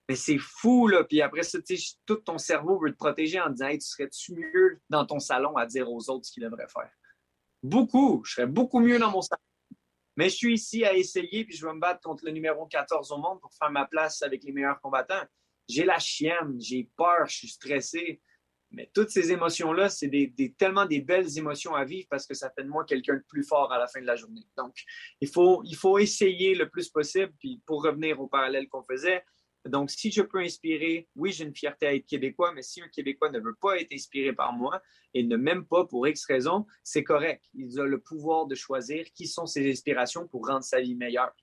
Mais 0.09 0.17
c'est 0.17 0.39
fou, 0.39 0.89
là. 0.89 1.05
Puis 1.05 1.23
après 1.23 1.45
ça, 1.45 1.59
tout 2.05 2.17
ton 2.17 2.39
cerveau 2.39 2.81
veut 2.81 2.91
te 2.91 2.97
protéger 2.97 3.41
en 3.41 3.51
disant 3.51 3.71
tu 3.71 3.81
serais-tu 3.81 4.35
mieux 4.35 4.81
dans 4.89 5.07
ton 5.07 5.21
salon 5.21 5.57
à 5.57 5.67
dire 5.67 5.91
aux 5.91 6.11
autres 6.11 6.27
ce 6.27 6.33
qu'ils 6.33 6.43
devraient 6.43 6.69
faire? 6.69 6.91
Beaucoup. 7.63 8.23
Je 8.25 8.35
serais 8.35 8.47
beaucoup 8.47 8.81
mieux 8.81 8.99
dans 8.99 9.11
mon 9.11 9.23
salon 9.23 9.41
mais 10.17 10.29
je 10.29 10.37
suis 10.37 10.55
ici 10.55 10.85
à 10.85 10.95
essayer, 10.95 11.45
puis 11.45 11.57
je 11.57 11.65
vais 11.67 11.73
me 11.73 11.81
battre 11.81 12.01
contre 12.01 12.25
le 12.25 12.33
numéro 12.33 12.67
14 12.67 13.13
au 13.13 13.19
monde 13.19 13.41
pour 13.41 13.53
faire 13.55 13.71
ma 13.71 13.87
place 13.87 14.23
avec 14.23 14.43
les 14.45 14.53
meilleurs 14.53 14.81
combattants. 14.81 15.23
J'ai 15.69 15.85
la 15.85 15.99
chienne, 15.99 16.57
j'ai 16.59 16.89
peur, 16.97 17.27
je 17.27 17.37
suis 17.37 17.49
stressé. 17.49 18.21
Mais 18.71 18.91
toutes 18.93 19.11
ces 19.11 19.31
émotions-là, 19.31 19.89
c'est 19.89 20.09
des, 20.09 20.55
tellement 20.59 20.87
des 20.87 21.01
belles 21.01 21.39
émotions 21.39 21.75
à 21.75 21.85
vivre 21.85 22.07
parce 22.11 22.27
que 22.27 22.35
ça 22.35 22.51
fait 22.51 22.65
de 22.65 22.69
moi 22.69 22.85
quelqu'un 22.85 23.15
de 23.15 23.25
plus 23.29 23.45
fort 23.45 23.73
à 23.73 23.79
la 23.79 23.87
fin 23.87 24.01
de 24.01 24.07
la 24.07 24.17
journée. 24.17 24.47
Donc, 24.57 24.75
il 25.21 25.29
faut, 25.29 25.63
il 25.65 25.77
faut 25.77 25.99
essayer 25.99 26.55
le 26.55 26.69
plus 26.69 26.89
possible. 26.89 27.33
Puis 27.39 27.63
pour 27.65 27.83
revenir 27.83 28.21
au 28.21 28.27
parallèle 28.27 28.69
qu'on 28.69 28.83
faisait, 28.83 29.25
donc, 29.69 29.91
si 29.91 30.11
je 30.11 30.23
peux 30.23 30.39
inspirer, 30.39 31.09
oui, 31.17 31.33
j'ai 31.33 31.45
une 31.45 31.55
fierté 31.55 31.87
à 31.87 31.95
être 31.95 32.07
québécois, 32.07 32.53
mais 32.53 32.63
si 32.63 32.83
un 32.83 32.89
Québécois 32.89 33.31
ne 33.31 33.41
veut 33.41 33.55
pas 33.55 33.79
être 33.79 33.93
inspiré 33.93 34.33
par 34.33 34.53
moi 34.53 34.83
et 35.15 35.23
ne 35.23 35.37
m'aime 35.37 35.65
pas 35.67 35.85
pour 35.87 36.07
X 36.07 36.25
raison, 36.27 36.67
c'est 36.83 37.05
correct. 37.05 37.45
Il 37.55 37.79
a 37.81 37.85
le 37.85 38.01
pouvoir 38.01 38.47
de 38.47 38.55
choisir 38.55 39.05
qui 39.15 39.27
sont 39.27 39.47
ses 39.47 39.71
inspirations 39.71 40.27
pour 40.29 40.47
rendre 40.47 40.65
sa 40.65 40.81
vie 40.81 40.95
meilleure. 40.95 41.35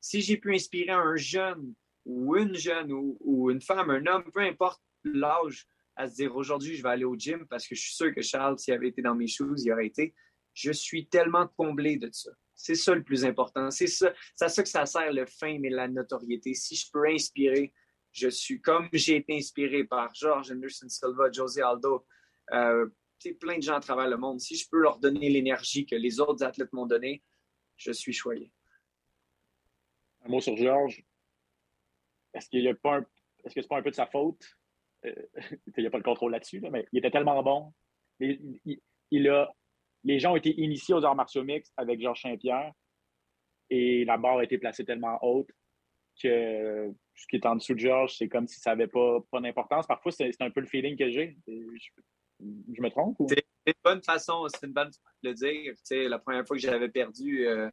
Si 0.00 0.20
j'ai 0.20 0.36
pu 0.36 0.54
inspirer 0.54 0.90
un 0.90 1.16
jeune 1.16 1.74
ou 2.04 2.36
une 2.36 2.54
jeune 2.54 2.92
ou, 2.92 3.50
une 3.50 3.60
femme, 3.60 3.90
un 3.90 4.06
homme, 4.06 4.30
peu 4.32 4.40
importe 4.40 4.82
l'âge, 5.04 5.66
à 5.94 6.08
se 6.08 6.14
dire 6.14 6.34
aujourd'hui, 6.34 6.74
je 6.74 6.82
vais 6.82 6.88
aller 6.88 7.04
au 7.04 7.16
gym 7.16 7.46
parce 7.48 7.66
que 7.66 7.74
je 7.74 7.82
suis 7.82 7.94
sûr 7.94 8.14
que 8.14 8.22
Charles, 8.22 8.58
s'il 8.58 8.74
avait 8.74 8.88
été 8.88 9.02
dans 9.02 9.14
mes 9.14 9.28
choses, 9.28 9.64
il 9.64 9.72
aurait 9.72 9.86
été. 9.86 10.14
Je 10.54 10.72
suis 10.72 11.06
tellement 11.06 11.46
comblé 11.56 11.96
de 11.96 12.08
ça. 12.12 12.30
C'est 12.62 12.76
ça 12.76 12.94
le 12.94 13.02
plus 13.02 13.24
important. 13.24 13.72
C'est 13.72 13.88
ça, 13.88 14.12
c'est 14.36 14.48
ça 14.48 14.62
que 14.62 14.68
ça 14.68 14.86
sert 14.86 15.12
le 15.12 15.26
fame 15.26 15.64
et 15.64 15.70
la 15.70 15.88
notoriété. 15.88 16.54
Si 16.54 16.76
je 16.76 16.88
peux 16.92 17.08
inspirer, 17.08 17.72
je 18.12 18.28
suis 18.28 18.60
comme 18.60 18.88
j'ai 18.92 19.16
été 19.16 19.36
inspiré 19.36 19.82
par 19.82 20.14
George 20.14 20.52
Anderson 20.52 20.88
Silva, 20.88 21.28
José 21.32 21.60
Aldo, 21.60 22.06
euh, 22.52 22.86
plein 23.40 23.56
de 23.56 23.62
gens 23.62 23.74
à 23.74 23.80
travers 23.80 24.06
le 24.06 24.16
monde. 24.16 24.38
Si 24.38 24.54
je 24.54 24.68
peux 24.70 24.78
leur 24.78 25.00
donner 25.00 25.28
l'énergie 25.28 25.86
que 25.86 25.96
les 25.96 26.20
autres 26.20 26.44
athlètes 26.44 26.72
m'ont 26.72 26.86
donnée, 26.86 27.24
je 27.78 27.90
suis 27.90 28.12
choyé. 28.12 28.52
Un 30.24 30.28
mot 30.28 30.40
sur 30.40 30.56
George. 30.56 31.02
Est-ce 32.32 32.48
qu'il 32.48 32.64
est-ce 32.64 33.54
que 33.56 33.60
c'est 33.60 33.68
pas 33.68 33.78
un 33.78 33.82
peu 33.82 33.90
de 33.90 33.96
sa 33.96 34.06
faute? 34.06 34.44
Euh, 35.04 35.12
il 35.76 35.80
n'y 35.80 35.86
a 35.88 35.90
pas 35.90 35.98
le 35.98 36.04
contrôle 36.04 36.30
là-dessus, 36.30 36.60
mais 36.70 36.86
il 36.92 37.00
était 37.00 37.10
tellement 37.10 37.42
bon. 37.42 37.74
il, 38.20 39.28
a 39.28 39.52
les 40.04 40.18
gens 40.18 40.32
ont 40.32 40.36
été 40.36 40.58
initiés 40.60 40.94
aux 40.94 41.04
arts 41.04 41.14
martiaux 41.14 41.44
mixtes 41.44 41.72
avec 41.76 42.00
Georges 42.00 42.22
Saint-Pierre 42.22 42.72
et 43.70 44.04
la 44.04 44.18
barre 44.18 44.38
a 44.38 44.44
été 44.44 44.58
placée 44.58 44.84
tellement 44.84 45.18
haute 45.22 45.50
que 46.20 46.92
ce 47.14 47.26
qui 47.26 47.36
est 47.36 47.46
en 47.46 47.56
dessous 47.56 47.74
de 47.74 47.78
Georges, 47.78 48.16
c'est 48.18 48.28
comme 48.28 48.46
si 48.46 48.60
ça 48.60 48.70
n'avait 48.70 48.86
pas, 48.86 49.20
pas 49.30 49.40
d'importance. 49.40 49.86
Parfois, 49.86 50.12
c'est 50.12 50.30
un 50.40 50.50
peu 50.50 50.60
le 50.60 50.66
feeling 50.66 50.96
que 50.96 51.10
j'ai. 51.10 51.38
Je, 51.46 52.82
me 52.82 52.90
trompe? 52.90 53.16
C'est 53.28 53.44
une 53.66 53.72
bonne 53.84 54.02
façon, 54.02 54.46
c'est 54.48 54.66
une 54.66 54.72
bonne 54.72 54.88
façon 54.88 55.00
de 55.22 55.30
le 55.30 55.34
dire. 55.34 55.74
la 56.10 56.18
première 56.18 56.46
fois 56.46 56.56
que 56.56 56.62
j'avais 56.62 56.88
perdu, 56.88 57.46
euh, 57.46 57.70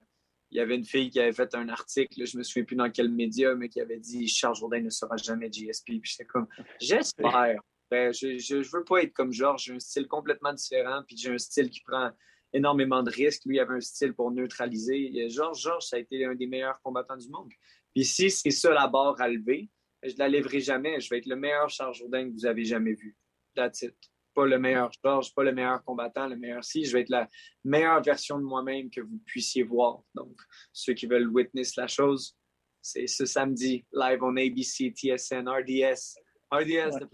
il 0.52 0.58
y 0.58 0.62
avait 0.62 0.76
une 0.76 0.86
fille 0.86 1.10
qui 1.10 1.20
avait 1.20 1.34
fait 1.34 1.54
un 1.56 1.70
article, 1.70 2.26
je 2.26 2.38
me 2.38 2.44
souviens 2.44 2.64
plus 2.64 2.76
dans 2.76 2.90
quel 2.90 3.10
média, 3.10 3.54
mais 3.56 3.70
qui 3.70 3.82
avait 3.82 4.00
dit 4.00 4.28
Charles 4.28 4.56
Jourdain 4.56 4.82
ne 4.82 4.90
sera 4.90 5.18
jamais 5.18 5.52
GSP. 5.52 5.94
J'étais 6.04 6.26
comme 6.26 6.48
J'espère. 6.80 7.60
Ben, 7.92 8.14
je 8.14 8.56
ne 8.56 8.64
veux 8.64 8.84
pas 8.84 9.04
être 9.04 9.14
comme 9.14 9.32
Georges. 9.32 9.64
J'ai 9.66 9.74
un 9.74 9.80
style 9.80 10.08
complètement 10.08 10.54
différent, 10.54 11.02
puis 11.08 11.18
j'ai 11.18 11.32
un 11.32 11.38
style 11.38 11.70
qui 11.70 11.82
prend 11.82 12.12
énormément 12.54 13.04
de 13.04 13.10
risques. 13.10 13.46
Lui, 13.46 13.58
il 13.58 13.60
avait 13.60 13.76
un 13.76 13.82
style 13.82 14.14
pour 14.14 14.32
neutraliser. 14.32 15.30
Georges, 15.30 15.62
Georges, 15.62 15.86
ça 15.88 15.96
a 15.96 16.00
été 16.00 16.26
un 16.26 16.36
des 16.36 16.48
meilleurs 16.48 16.80
combattants 16.82 17.18
du 17.18 17.30
monde. 17.30 17.50
Puis 17.94 18.06
si 18.06 18.30
c'est 18.30 18.52
ça 18.52 18.72
la 18.72 18.88
barre 18.88 19.20
à 19.20 19.28
lever, 19.28 19.70
je 20.04 20.14
ne 20.14 20.20
la 20.20 20.30
lèverai 20.30 20.60
jamais. 20.60 21.00
Je 21.00 21.10
vais 21.10 21.18
être 21.18 21.26
le 21.26 21.36
meilleur 21.36 21.70
Charles 21.70 21.96
Jourdain 21.96 22.30
que 22.30 22.34
vous 22.34 22.46
avez 22.46 22.64
jamais 22.64 22.94
vu. 22.94 23.18
That's 23.56 23.82
it. 23.82 23.96
Pas 24.36 24.46
le 24.46 24.60
meilleur 24.60 24.92
Georges, 25.04 25.34
pas 25.34 25.44
le 25.44 25.52
meilleur 25.52 25.84
combattant, 25.84 26.28
le 26.28 26.38
meilleur 26.38 26.64
si. 26.64 26.86
Je 26.86 26.94
vais 26.94 27.02
être 27.02 27.10
la 27.10 27.28
meilleure 27.64 28.02
version 28.02 28.38
de 28.38 28.44
moi-même 28.44 28.90
que 28.90 29.02
vous 29.02 29.18
puissiez 29.26 29.64
voir. 29.64 30.04
Donc, 30.14 30.40
ceux 30.72 30.94
qui 30.94 31.08
veulent 31.08 31.28
witness 31.28 31.76
la 31.76 31.88
chose, 31.88 32.38
c'est 32.82 33.08
ce 33.08 33.26
samedi, 33.26 33.86
live 33.92 34.20
on 34.22 34.38
ABC, 34.38 34.94
TSN, 34.96 35.50
RDS. 35.50 36.16
RDS, 36.52 37.00
de 37.00 37.08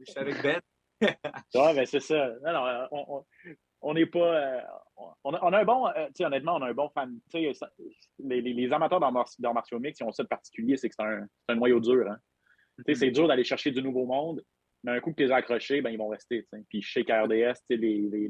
je 0.00 0.10
suis 0.10 0.20
avec 0.20 0.42
Ben. 0.42 0.60
ouais, 1.02 1.74
ben 1.74 1.86
c'est 1.86 2.00
ça. 2.00 2.30
Non, 2.44 2.52
non, 2.52 3.24
on 3.82 3.94
n'est 3.94 4.06
pas. 4.06 4.18
Euh, 4.18 4.60
on, 5.24 5.32
a, 5.32 5.58
un 5.58 5.64
bon. 5.64 5.86
Euh, 5.88 6.08
sais, 6.14 6.24
honnêtement, 6.24 6.56
on 6.56 6.62
a 6.62 6.68
un 6.68 6.74
bon 6.74 6.88
fan. 6.90 7.18
Les, 7.32 7.52
les, 8.18 8.40
les, 8.40 8.72
amateurs 8.72 9.00
d'arts 9.00 9.54
martiaux 9.54 9.78
mix, 9.78 10.00
ils 10.00 10.04
ont 10.04 10.12
ça 10.12 10.22
de 10.22 10.28
particulier, 10.28 10.76
c'est 10.76 10.88
que 10.88 10.94
c'est 10.94 11.04
un, 11.04 11.26
un, 11.48 11.54
noyau 11.54 11.80
dur. 11.80 12.06
Hein. 12.10 12.18
Mm-hmm. 12.78 12.94
C'est 12.94 13.10
dur 13.10 13.28
d'aller 13.28 13.44
chercher 13.44 13.70
du 13.70 13.82
nouveau 13.82 14.04
monde, 14.04 14.44
mais 14.84 14.92
un 14.92 15.00
coup 15.00 15.10
que 15.10 15.16
tu 15.16 15.24
les 15.24 15.32
as 15.32 15.36
accrochés, 15.36 15.80
ben, 15.80 15.90
ils 15.90 15.98
vont 15.98 16.08
rester. 16.08 16.46
Puis 16.68 16.82
chez 16.82 17.04
KRDS, 17.04 17.60
les, 17.70 17.76
les, 17.78 18.28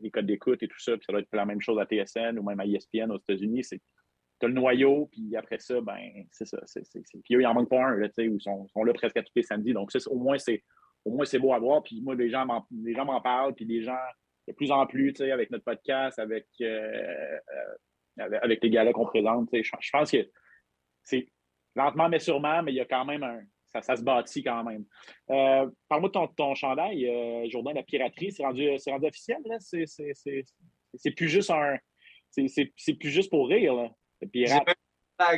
les, 0.00 0.10
codes 0.10 0.26
d'écoute 0.26 0.62
et 0.62 0.68
tout 0.68 0.80
ça, 0.80 0.96
puis 0.96 1.04
ça 1.04 1.12
doit 1.12 1.22
être 1.22 1.28
la 1.32 1.46
même 1.46 1.60
chose 1.60 1.78
à 1.78 1.86
TSN 1.86 2.38
ou 2.38 2.42
même 2.42 2.60
à 2.60 2.66
ESPN 2.66 3.10
aux 3.10 3.18
États-Unis. 3.18 3.64
C'est 3.64 3.80
tu 4.40 4.46
as 4.46 4.48
le 4.48 4.54
noyau, 4.54 5.06
puis 5.06 5.36
après 5.36 5.58
ça, 5.58 5.80
ben, 5.80 6.24
c'est 6.30 6.46
ça. 6.46 6.58
Puis 7.24 7.34
eux, 7.34 7.40
il 7.40 7.46
en 7.46 7.54
manque 7.54 7.70
pas 7.70 7.84
un, 7.84 7.96
là, 7.96 8.08
ils 8.18 8.40
sont, 8.40 8.66
là 8.84 8.92
presque 8.92 9.16
à 9.16 9.22
tous 9.22 9.32
les 9.34 9.42
samedis. 9.42 9.72
Donc, 9.72 9.90
ça, 9.90 9.98
au 10.10 10.18
moins, 10.18 10.38
c'est 10.38 10.62
au 11.04 11.10
moins 11.10 11.24
c'est 11.24 11.38
beau 11.38 11.52
à 11.52 11.58
voir. 11.58 11.82
Puis 11.82 12.00
moi, 12.02 12.14
les 12.14 12.30
gens 12.30 12.46
m'en 12.46 13.20
parlent, 13.20 13.54
puis 13.54 13.64
les 13.64 13.82
gens, 13.82 13.98
de 14.46 14.52
plus 14.52 14.70
en 14.70 14.86
plus, 14.86 15.14
avec 15.20 15.50
notre 15.50 15.64
podcast, 15.64 16.18
avec, 16.18 16.46
euh, 16.60 17.38
euh, 18.18 18.38
avec, 18.42 18.62
les 18.62 18.70
gars 18.70 18.90
qu'on 18.92 19.06
présente, 19.06 19.48
je, 19.52 19.62
je 19.62 19.90
pense 19.90 20.10
que 20.10 20.28
c'est 21.02 21.26
lentement 21.74 22.08
mais 22.08 22.18
sûrement, 22.18 22.62
mais 22.62 22.72
il 22.72 22.76
y 22.76 22.80
a 22.80 22.84
quand 22.84 23.04
même 23.04 23.22
un. 23.22 23.40
Ça, 23.68 23.82
ça 23.82 23.96
se 23.96 24.02
bâtit 24.02 24.42
quand 24.42 24.64
même. 24.64 24.84
Euh, 25.30 25.68
Parle-moi 25.88 26.08
de 26.08 26.14
ton, 26.14 26.26
ton 26.28 26.54
chandail, 26.54 27.50
Jourdain, 27.50 27.74
la 27.74 27.82
piraterie, 27.82 28.32
c'est 28.32 28.42
rendu, 28.42 28.66
rendu 28.86 29.06
officiel, 29.06 29.38
là? 29.44 29.58
C'est 29.60 31.10
plus 31.10 31.28
juste 31.28 31.50
un. 31.50 31.76
C'est 32.30 32.94
plus 32.94 33.10
juste 33.10 33.30
pour 33.30 33.46
rire, 33.48 33.74
là? 33.74 33.90
Le 34.20 34.28
pirate 34.28 34.76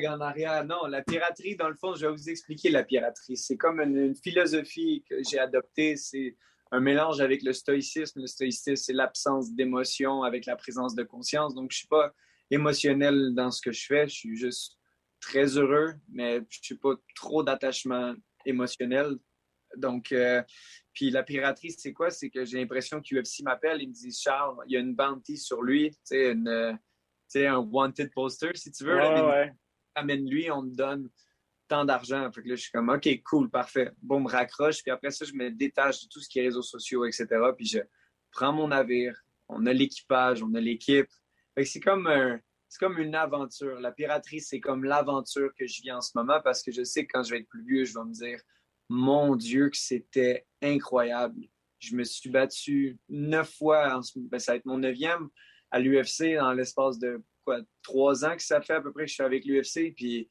en 0.08 0.20
arrière. 0.20 0.64
Non, 0.64 0.86
la 0.86 1.02
piraterie, 1.02 1.56
dans 1.56 1.68
le 1.68 1.74
fond, 1.74 1.94
je 1.94 2.06
vais 2.06 2.12
vous 2.12 2.28
expliquer 2.28 2.70
la 2.70 2.84
piraterie. 2.84 3.36
C'est 3.36 3.56
comme 3.56 3.80
une, 3.80 4.14
philosophie 4.14 5.04
que 5.08 5.16
j'ai 5.28 5.38
adoptée. 5.38 5.96
C'est 5.96 6.36
un 6.70 6.80
mélange 6.80 7.20
avec 7.20 7.42
le 7.42 7.52
stoïcisme. 7.52 8.20
Le 8.20 8.26
stoïcisme, 8.26 8.76
c'est 8.76 8.92
l'absence 8.92 9.52
d'émotion 9.52 10.22
avec 10.22 10.46
la 10.46 10.56
présence 10.56 10.94
de 10.94 11.02
conscience. 11.02 11.54
Donc, 11.54 11.70
je 11.70 11.76
ne 11.76 11.78
suis 11.78 11.88
pas 11.88 12.12
émotionnel 12.50 13.34
dans 13.34 13.50
ce 13.50 13.62
que 13.62 13.72
je 13.72 13.86
fais. 13.86 14.06
Je 14.06 14.14
suis 14.14 14.36
juste 14.36 14.76
très 15.20 15.56
heureux, 15.56 15.94
mais 16.12 16.40
je 16.48 16.58
suis 16.62 16.76
pas 16.76 16.94
trop 17.14 17.42
d'attachement 17.42 18.14
émotionnel. 18.44 19.16
Donc, 19.76 20.12
euh, 20.12 20.42
puis 20.92 21.10
la 21.10 21.22
piraterie, 21.22 21.70
c'est 21.70 21.92
quoi? 21.92 22.10
C'est 22.10 22.30
que 22.30 22.44
j'ai 22.44 22.58
l'impression 22.58 23.00
que 23.00 23.14
UFC 23.14 23.42
m'appelle, 23.42 23.80
il 23.80 23.88
me 23.88 23.92
dit 23.92 24.12
Charles, 24.12 24.56
il 24.66 24.72
y 24.72 24.76
a 24.76 24.80
une 24.80 24.94
bounty 24.94 25.36
sur 25.36 25.62
lui, 25.62 25.90
tu 25.90 25.98
sais, 26.04 26.34
un 27.36 27.58
wanted 27.58 28.10
poster, 28.12 28.56
si 28.56 28.70
tu 28.70 28.84
veux. 28.84 28.96
Ouais, 28.96 29.52
amène-lui, 29.94 30.50
on 30.50 30.62
me 30.62 30.74
donne 30.74 31.08
tant 31.68 31.84
d'argent. 31.84 32.30
Fait 32.32 32.42
que 32.42 32.48
là, 32.48 32.56
je 32.56 32.62
suis 32.62 32.72
comme, 32.72 32.88
OK, 32.88 33.08
cool, 33.24 33.50
parfait. 33.50 33.90
Bon, 34.02 34.20
me 34.20 34.28
raccroche. 34.28 34.82
Puis 34.82 34.90
après 34.90 35.10
ça, 35.10 35.24
je 35.24 35.32
me 35.34 35.50
détache 35.50 36.02
de 36.02 36.08
tout 36.08 36.20
ce 36.20 36.28
qui 36.28 36.40
est 36.40 36.42
réseaux 36.42 36.62
sociaux, 36.62 37.04
etc. 37.04 37.26
Puis 37.56 37.66
je 37.66 37.78
prends 38.32 38.52
mon 38.52 38.68
navire. 38.68 39.16
On 39.48 39.66
a 39.66 39.72
l'équipage, 39.72 40.42
on 40.42 40.54
a 40.54 40.60
l'équipe. 40.60 41.08
Fait 41.54 41.64
que 41.64 41.68
c'est 41.68 41.80
comme 41.80 42.08
c'est 42.68 42.78
comme 42.78 42.98
une 42.98 43.16
aventure. 43.16 43.80
La 43.80 43.90
piraterie, 43.90 44.40
c'est 44.40 44.60
comme 44.60 44.84
l'aventure 44.84 45.50
que 45.58 45.66
je 45.66 45.82
vis 45.82 45.90
en 45.90 46.00
ce 46.00 46.12
moment 46.14 46.40
parce 46.42 46.62
que 46.62 46.70
je 46.70 46.84
sais 46.84 47.04
que 47.04 47.10
quand 47.12 47.24
je 47.24 47.30
vais 47.30 47.40
être 47.40 47.48
plus 47.48 47.64
vieux, 47.64 47.84
je 47.84 47.94
vais 47.94 48.04
me 48.04 48.12
dire, 48.12 48.40
mon 48.88 49.34
Dieu, 49.34 49.70
que 49.70 49.76
c'était 49.76 50.46
incroyable. 50.62 51.48
Je 51.80 51.96
me 51.96 52.04
suis 52.04 52.30
battu 52.30 52.98
neuf 53.08 53.56
fois, 53.56 54.00
ben, 54.16 54.38
ça 54.38 54.52
va 54.52 54.56
être 54.56 54.66
mon 54.66 54.78
neuvième 54.78 55.28
à 55.70 55.78
l'UFC 55.78 56.36
dans 56.36 56.52
l'espace 56.52 56.98
de 56.98 57.22
trois 57.82 58.24
ans 58.24 58.36
que 58.36 58.42
ça 58.42 58.60
fait 58.60 58.74
à 58.74 58.80
peu 58.80 58.92
près 58.92 59.04
que 59.04 59.08
je 59.08 59.14
suis 59.14 59.22
avec 59.22 59.44
l'UFC. 59.44 59.94
Puis 59.94 60.28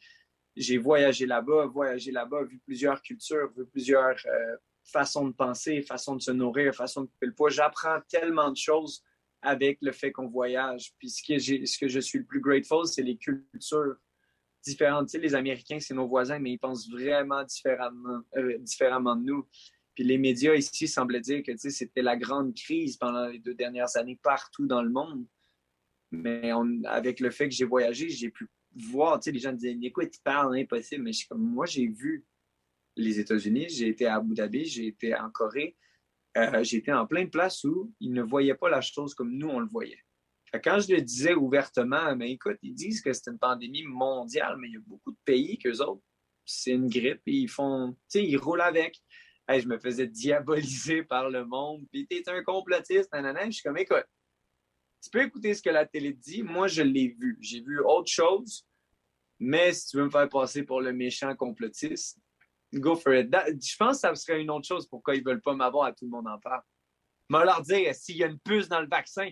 j'ai 0.56 0.78
voyagé 0.78 1.25
là-bas, 1.25 1.67
voyagé 1.67 2.12
là-bas, 2.12 2.43
vu 2.43 2.60
plusieurs 2.60 3.02
cultures, 3.02 3.52
vu 3.56 3.65
plusieurs 3.65 4.15
euh, 4.25 4.56
façons 4.84 5.28
de 5.28 5.34
penser, 5.34 5.82
façons 5.82 6.15
de 6.15 6.21
se 6.21 6.32
nourrir, 6.32 6.73
façons 6.73 7.02
de 7.02 7.08
couper 7.08 7.28
le 7.28 7.34
poids. 7.34 7.49
J'apprends 7.49 7.99
tellement 8.10 8.52
de 8.52 8.58
choses 8.58 9.04
avec 9.41 9.78
le 9.82 9.91
fait 9.91 10.12
qu'on 10.12 10.28
voyage. 10.28 10.93
Puis 10.97 11.10
ce 11.10 11.23
que, 11.23 11.39
ce 11.39 11.78
que 11.78 11.88
je 11.88 11.99
suis 11.99 12.19
le 12.19 12.25
plus 12.25 12.41
grateful, 12.41 12.86
c'est 12.86 13.04
les 13.04 13.17
cultures 13.17 13.95
différentes. 14.63 15.08
Tu 15.08 15.12
sais, 15.12 15.19
les 15.19 15.36
Américains, 15.36 15.80
c'est 15.80 15.93
nos 15.93 16.08
voisins, 16.08 16.39
mais 16.39 16.52
ils 16.52 16.58
pensent 16.58 16.89
vraiment 16.89 17.43
différemment, 17.43 18.21
euh, 18.36 18.58
différemment 18.60 19.15
de 19.15 19.23
nous. 19.23 19.47
Puis 19.99 20.07
les 20.07 20.17
médias 20.17 20.55
ici 20.55 20.88
semblaient 20.88 21.19
dire 21.19 21.43
que 21.43 21.51
c'était 21.57 22.01
la 22.01 22.15
grande 22.15 22.55
crise 22.55 22.95
pendant 22.95 23.27
les 23.27 23.39
deux 23.39 23.53
dernières 23.53 23.97
années 23.97 24.17
partout 24.23 24.65
dans 24.65 24.81
le 24.81 24.89
monde. 24.89 25.25
Mais 26.09 26.53
avec 26.85 27.19
le 27.19 27.29
fait 27.31 27.49
que 27.49 27.53
j'ai 27.53 27.65
voyagé, 27.65 28.07
j'ai 28.07 28.29
pu 28.29 28.47
voir, 28.73 29.19
les 29.25 29.39
gens 29.39 29.51
disaient, 29.51 29.77
écoute, 29.81 30.12
tu 30.12 30.21
parles, 30.23 30.57
impossible. 30.57 31.03
Mais 31.03 31.12
je, 31.12 31.27
comme, 31.27 31.41
moi, 31.41 31.65
j'ai 31.65 31.85
vu 31.85 32.25
les 32.95 33.19
États-Unis, 33.19 33.67
j'ai 33.67 33.89
été 33.89 34.05
à 34.05 34.15
Abu 34.15 34.35
Dhabi, 34.35 34.63
j'ai 34.63 34.88
été 34.88 35.13
en 35.13 35.29
Corée, 35.31 35.75
euh, 36.38 36.63
j'ai 36.63 36.77
été 36.77 36.93
en 36.93 37.05
plein 37.05 37.25
de 37.25 37.29
places 37.29 37.65
où 37.65 37.93
ils 37.99 38.13
ne 38.13 38.23
voyaient 38.23 38.55
pas 38.55 38.69
la 38.69 38.79
chose 38.79 39.13
comme 39.13 39.33
nous, 39.33 39.49
on 39.49 39.59
le 39.59 39.67
voyait. 39.67 39.99
Quand 40.63 40.79
je 40.79 40.93
le 40.93 41.01
disais 41.01 41.33
ouvertement, 41.33 42.15
mais 42.15 42.31
écoute, 42.31 42.57
ils 42.62 42.73
disent 42.73 43.01
que 43.01 43.12
c'est 43.12 43.29
une 43.29 43.38
pandémie 43.38 43.83
mondiale, 43.83 44.55
mais 44.62 44.69
il 44.69 44.75
y 44.75 44.77
a 44.77 44.81
beaucoup 44.88 45.12
de 45.12 45.19
pays 45.25 45.57
qu'eux 45.57 45.81
autres, 45.81 46.03
c'est 46.45 46.71
une 46.71 46.88
grippe 46.88 47.21
et 47.25 47.33
ils 47.33 47.49
font, 47.49 47.91
tu 47.91 48.19
sais, 48.19 48.25
ils 48.25 48.38
roulent 48.38 48.62
avec. 48.62 48.97
Je 49.57 49.67
me 49.67 49.79
faisais 49.79 50.07
diaboliser 50.07 51.03
par 51.03 51.29
le 51.29 51.45
monde, 51.45 51.85
puis 51.91 52.05
t'es 52.05 52.23
un 52.29 52.43
complotiste, 52.43 53.12
nanana. 53.12 53.45
Je 53.45 53.51
suis 53.51 53.63
comme, 53.63 53.77
écoute, 53.77 54.05
tu 55.01 55.09
peux 55.09 55.23
écouter 55.23 55.53
ce 55.53 55.62
que 55.62 55.69
la 55.69 55.85
télé 55.85 56.13
dit. 56.13 56.43
Moi, 56.43 56.67
je 56.67 56.81
l'ai 56.81 57.07
vu. 57.07 57.38
J'ai 57.41 57.62
vu 57.62 57.79
autre 57.79 58.12
chose, 58.12 58.67
mais 59.39 59.73
si 59.73 59.89
tu 59.89 59.97
veux 59.97 60.05
me 60.05 60.09
faire 60.09 60.29
passer 60.29 60.63
pour 60.63 60.81
le 60.81 60.93
méchant 60.93 61.35
complotiste, 61.35 62.19
go 62.73 62.95
for 62.95 63.15
it. 63.15 63.29
je 63.31 63.75
pense 63.77 63.97
que 63.97 64.01
ça 64.01 64.15
serait 64.15 64.41
une 64.41 64.51
autre 64.51 64.67
chose 64.67 64.88
pourquoi 64.88 65.15
ils 65.15 65.23
veulent 65.23 65.41
pas 65.41 65.55
m'avoir 65.55 65.85
à 65.85 65.93
tout 65.93 66.05
le 66.05 66.12
monde 66.12 66.27
en 66.27 66.38
parle. 66.39 66.62
Mais 67.29 67.45
leur 67.45 67.62
dire, 67.62 67.93
s'il 67.95 68.17
y 68.17 68.23
a 68.23 68.27
une 68.27 68.39
puce 68.39 68.67
dans 68.67 68.81
le 68.81 68.88
vaccin, 68.88 69.29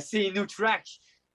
c'est 0.00 0.30
nous 0.30 0.46
track. 0.46 0.88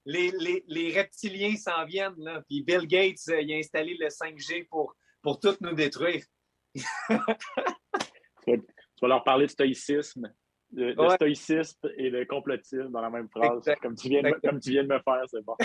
Les, 0.06 0.32
les, 0.32 0.64
les 0.68 0.92
reptiliens 0.92 1.56
s'en 1.58 1.86
viennent, 1.86 2.16
là. 2.18 2.42
Puis 2.50 2.64
Bill 2.64 2.88
Gates, 2.88 3.20
euh, 3.30 3.42
il 3.42 3.54
a 3.54 3.58
installé 3.58 3.96
le 4.00 4.08
5G 4.08 4.68
pour, 4.68 4.96
pour 5.22 5.40
tout 5.40 5.56
nous 5.62 5.74
détruire. 5.74 6.26
Tu, 6.74 6.82
vas, 9.02 9.08
leur 9.08 9.24
parler 9.24 9.46
de 9.46 9.52
stoïcisme, 9.52 10.34
de, 10.72 10.96
stoïcisme 11.16 11.90
et 11.98 12.12
de 12.12 12.24
complotisme 12.24 12.92
dans 12.92 13.02
la 13.02 13.10
même 13.10 13.28
phrase, 13.30 13.64
comme 13.82 13.96
tu, 13.96 14.10
viens 14.10 14.22
de, 14.22 14.32
comme 14.44 14.60
tu 14.60 14.70
viens 14.72 14.84
de 14.84 14.90
me 14.90 15.00
faire, 15.00 15.24
c'est 15.28 15.44
bon. 15.44 15.56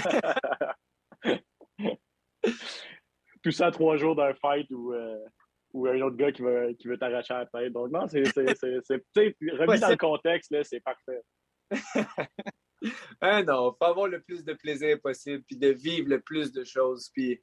Tout 3.43 3.51
ça 3.51 3.71
trois 3.71 3.97
jours 3.97 4.15
d'un 4.17 4.35
fight 4.35 4.71
ou, 4.73 4.93
euh, 4.93 5.25
ou 5.73 5.87
un 5.87 6.01
autre 6.01 6.17
gars 6.17 6.33
qui 6.33 6.43
veut, 6.43 6.75
qui 6.79 6.89
veut 6.89 6.99
t'arracher 6.99 7.35
la 7.35 7.47
tête. 7.47 7.73
Donc, 7.73 7.93
non, 7.93 8.09
c'est 8.09 8.23
remis 8.23 9.81
dans 9.81 9.91
le 9.91 9.97
contexte, 9.97 10.53
c'est 10.65 10.81
parfait. 10.81 11.23
hein, 13.21 13.45
non, 13.45 13.73
faut 13.79 13.85
avoir 13.85 14.09
le 14.09 14.21
plus 14.21 14.45
de 14.45 14.55
plaisir 14.55 15.01
possible, 15.01 15.45
puis 15.45 15.57
de 15.57 15.69
vivre 15.69 16.09
le 16.09 16.21
plus 16.21 16.51
de 16.53 16.65
choses. 16.65 17.09
Puis 17.13 17.41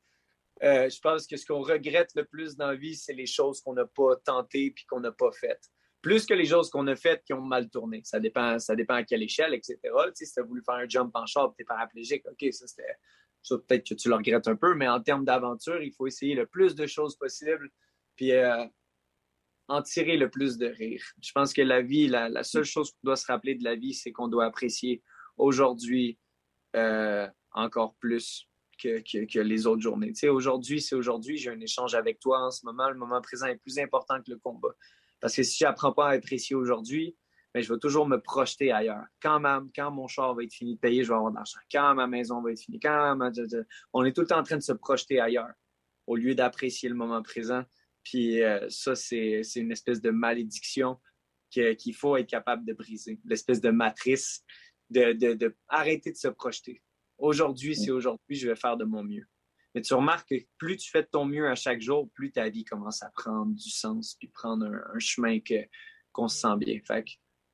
euh, 0.61 0.89
je 0.89 0.99
pense 0.99 1.25
que 1.25 1.35
ce 1.35 1.45
qu'on 1.45 1.61
regrette 1.61 2.11
le 2.15 2.25
plus 2.25 2.55
dans 2.55 2.67
la 2.67 2.75
vie, 2.75 2.95
c'est 2.95 3.13
les 3.13 3.25
choses 3.25 3.61
qu'on 3.61 3.73
n'a 3.73 3.85
pas 3.85 4.15
tentées 4.23 4.71
puis 4.71 4.85
qu'on 4.85 4.99
n'a 4.99 5.11
pas 5.11 5.31
faites. 5.31 5.63
Plus 6.01 6.25
que 6.25 6.33
les 6.33 6.45
choses 6.45 6.69
qu'on 6.69 6.85
a 6.87 6.95
faites 6.95 7.23
qui 7.23 7.33
ont 7.33 7.41
mal 7.41 7.69
tourné. 7.69 8.01
Ça 8.03 8.19
dépend, 8.19 8.59
ça 8.59 8.75
dépend 8.75 8.95
à 8.95 9.03
quelle 9.03 9.23
échelle, 9.23 9.53
etc. 9.53 9.77
Tu 9.83 9.89
sais, 10.15 10.25
si 10.25 10.33
tu 10.33 10.39
as 10.39 10.43
voulu 10.43 10.61
faire 10.65 10.75
un 10.75 10.87
jump 10.87 11.11
en 11.15 11.25
char 11.25 11.53
tu 11.55 11.63
es 11.63 11.65
paraplégique, 11.65 12.23
OK, 12.27 12.53
ça 12.53 12.67
c'était. 12.67 12.95
peut-être 13.49 13.87
que 13.87 13.93
tu 13.95 14.09
le 14.09 14.15
regrettes 14.15 14.47
un 14.47 14.55
peu, 14.55 14.75
mais 14.75 14.87
en 14.87 15.01
termes 15.01 15.25
d'aventure, 15.25 15.81
il 15.81 15.93
faut 15.93 16.07
essayer 16.07 16.35
le 16.35 16.45
plus 16.45 16.75
de 16.75 16.85
choses 16.85 17.17
possibles, 17.17 17.69
puis 18.15 18.33
euh, 18.33 18.65
en 19.69 19.81
tirer 19.81 20.17
le 20.17 20.29
plus 20.29 20.57
de 20.57 20.67
rire. 20.67 21.03
Je 21.21 21.31
pense 21.31 21.53
que 21.53 21.61
la 21.61 21.81
vie, 21.81 22.07
la, 22.07 22.43
seule 22.43 22.65
chose 22.65 22.91
qu'on 22.91 22.99
doit 23.03 23.15
se 23.15 23.25
rappeler 23.25 23.55
de 23.55 23.63
la 23.63 23.75
vie, 23.75 23.93
c'est 23.93 24.11
qu'on 24.11 24.27
doit 24.27 24.45
apprécier 24.45 25.01
aujourd'hui 25.37 26.19
euh, 26.75 27.27
encore 27.53 27.95
plus 27.95 28.49
que, 28.83 29.39
les 29.39 29.67
autres 29.67 29.81
journées. 29.81 30.09
Tu 30.09 30.19
sais, 30.19 30.29
aujourd'hui, 30.29 30.81
c'est 30.81 30.95
aujourd'hui, 30.95 31.37
j'ai 31.37 31.49
un 31.49 31.59
échange 31.59 31.95
avec 31.95 32.19
toi 32.19 32.45
en 32.45 32.51
ce 32.51 32.65
moment. 32.65 32.89
Le 32.89 32.97
moment 32.97 33.21
présent 33.21 33.47
est 33.47 33.57
plus 33.57 33.79
important 33.79 34.21
que 34.21 34.31
le 34.31 34.37
combat. 34.37 34.75
Parce 35.19 35.35
que 35.35 35.43
si 35.43 35.59
je 35.59 35.65
n'apprends 35.65 35.93
pas 35.93 36.09
à 36.09 36.11
apprécier 36.13 36.55
aujourd'hui, 36.55 37.15
mais 37.53 37.61
ben, 37.61 37.67
je 37.67 37.73
vais 37.73 37.79
toujours 37.79 38.07
me 38.07 38.17
projeter 38.17 38.71
ailleurs. 38.71 39.05
Quand, 39.21 39.39
quand 39.75 39.91
mon 39.91 40.07
char 40.07 40.33
va 40.33 40.43
être 40.43 40.53
fini 40.53 40.75
de 40.75 40.79
payer, 40.79 41.03
je 41.03 41.09
vais 41.09 41.15
avoir 41.15 41.31
de 41.31 41.35
l'argent. 41.35 41.59
Quand 41.71 41.93
ma 41.93 42.07
maison 42.07 42.41
va 42.41 42.51
être 42.51 42.59
finie, 42.59 42.79
quand 42.79 43.17
on 43.93 44.03
est 44.03 44.11
tout 44.11 44.21
le 44.21 44.27
temps 44.27 44.39
en 44.39 44.43
train 44.43 44.57
de 44.57 44.63
se 44.63 44.73
projeter 44.73 45.19
ailleurs 45.19 45.53
au 46.07 46.15
lieu 46.15 46.35
d'apprécier 46.35 46.89
le 46.89 46.95
moment 46.95 47.21
présent. 47.21 47.63
Puis 48.03 48.41
euh, 48.43 48.67
ça, 48.69 48.95
c'est 48.95 49.41
une 49.55 49.71
espèce 49.71 50.01
de 50.01 50.09
malédiction 50.09 50.99
qu'il 51.49 51.93
faut 51.93 52.17
être 52.17 52.27
capable 52.27 52.65
de 52.65 52.73
briser, 52.73 53.19
l'espèce 53.25 53.61
de 53.61 53.69
matrice 53.69 54.43
de, 54.89 55.13
de, 55.13 55.55
arrêter 55.67 56.11
de 56.11 56.17
se 56.17 56.27
projeter. 56.27 56.81
Aujourd'hui, 57.23 57.73
c'est 57.73 57.89
aujourd'hui, 57.89 58.35
je 58.35 58.49
vais 58.49 58.55
faire 58.57 58.75
de 58.75 58.83
mon 58.83 59.01
mieux. 59.01 59.25
Mais 59.73 59.81
tu 59.81 59.93
remarques 59.93 60.27
que 60.27 60.35
plus 60.57 60.75
tu 60.75 60.91
fais 60.91 61.03
de 61.03 61.07
ton 61.09 61.23
mieux 61.23 61.47
à 61.47 61.55
chaque 61.55 61.79
jour, 61.79 62.09
plus 62.13 62.33
ta 62.33 62.49
vie 62.49 62.65
commence 62.65 63.01
à 63.01 63.09
prendre 63.11 63.53
du 63.53 63.69
sens, 63.69 64.17
puis 64.19 64.27
prendre 64.27 64.65
un, 64.65 64.99
chemin 64.99 65.39
qu'on 66.11 66.27
se 66.27 66.41
sent 66.41 66.57
bien. 66.57 66.81
Fait 66.85 67.05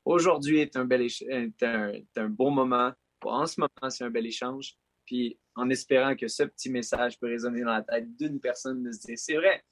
aujourd'hui 0.06 0.58
est 0.58 0.76
un 0.76 0.86
bel 0.86 1.04
est 1.04 1.64
un, 1.64 1.92
un 2.16 2.30
bon 2.30 2.50
moment. 2.50 2.94
En 3.24 3.46
ce 3.46 3.62
moment, 3.62 3.90
c'est 3.92 4.04
un 4.04 4.10
bel 4.10 4.26
échange. 4.26 4.74
Puis 5.06 5.40
en 5.54 5.70
espérant 5.70 6.16
que 6.16 6.28
ce 6.28 6.42
petit 6.42 6.72
message 6.72 7.20
peut 7.20 7.28
résonner 7.28 7.62
dans 7.62 7.74
la 7.74 7.84
tête 7.84 8.18
d'une 8.18 8.40
personne 8.40 8.82
de 8.82 8.92
se 8.92 9.06
dire 9.06 9.20
c'est 9.20 9.36
vrai, 9.36 9.64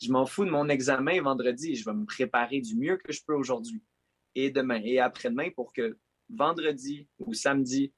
je 0.00 0.12
m'en 0.12 0.26
fous 0.26 0.44
de 0.44 0.50
mon 0.50 0.68
examen 0.68 1.20
vendredi, 1.20 1.74
je 1.74 1.84
vais 1.84 1.94
me 1.94 2.06
préparer 2.06 2.60
du 2.60 2.76
mieux 2.76 2.98
que 2.98 3.12
je 3.12 3.20
peux 3.26 3.34
aujourd'hui 3.34 3.82
et 4.36 4.52
demain 4.52 4.80
et 4.84 5.00
après-demain 5.00 5.50
pour 5.56 5.72
que 5.72 5.98
vendredi 6.28 7.08
ou 7.18 7.34
samedi, 7.34 7.92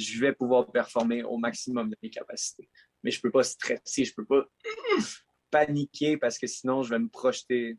je 0.00 0.20
vais 0.20 0.32
pouvoir 0.32 0.70
performer 0.70 1.22
au 1.22 1.36
maximum 1.36 1.90
de 1.90 1.96
mes 2.02 2.10
capacités. 2.10 2.68
Mais 3.02 3.10
je 3.10 3.18
ne 3.18 3.22
peux 3.22 3.30
pas 3.30 3.42
stresser, 3.42 4.04
je 4.04 4.12
ne 4.12 4.16
peux 4.16 4.26
pas 4.26 4.44
paniquer 5.50 6.16
parce 6.16 6.38
que 6.38 6.46
sinon, 6.46 6.82
je 6.82 6.90
vais 6.90 6.98
me 6.98 7.08
projeter 7.08 7.76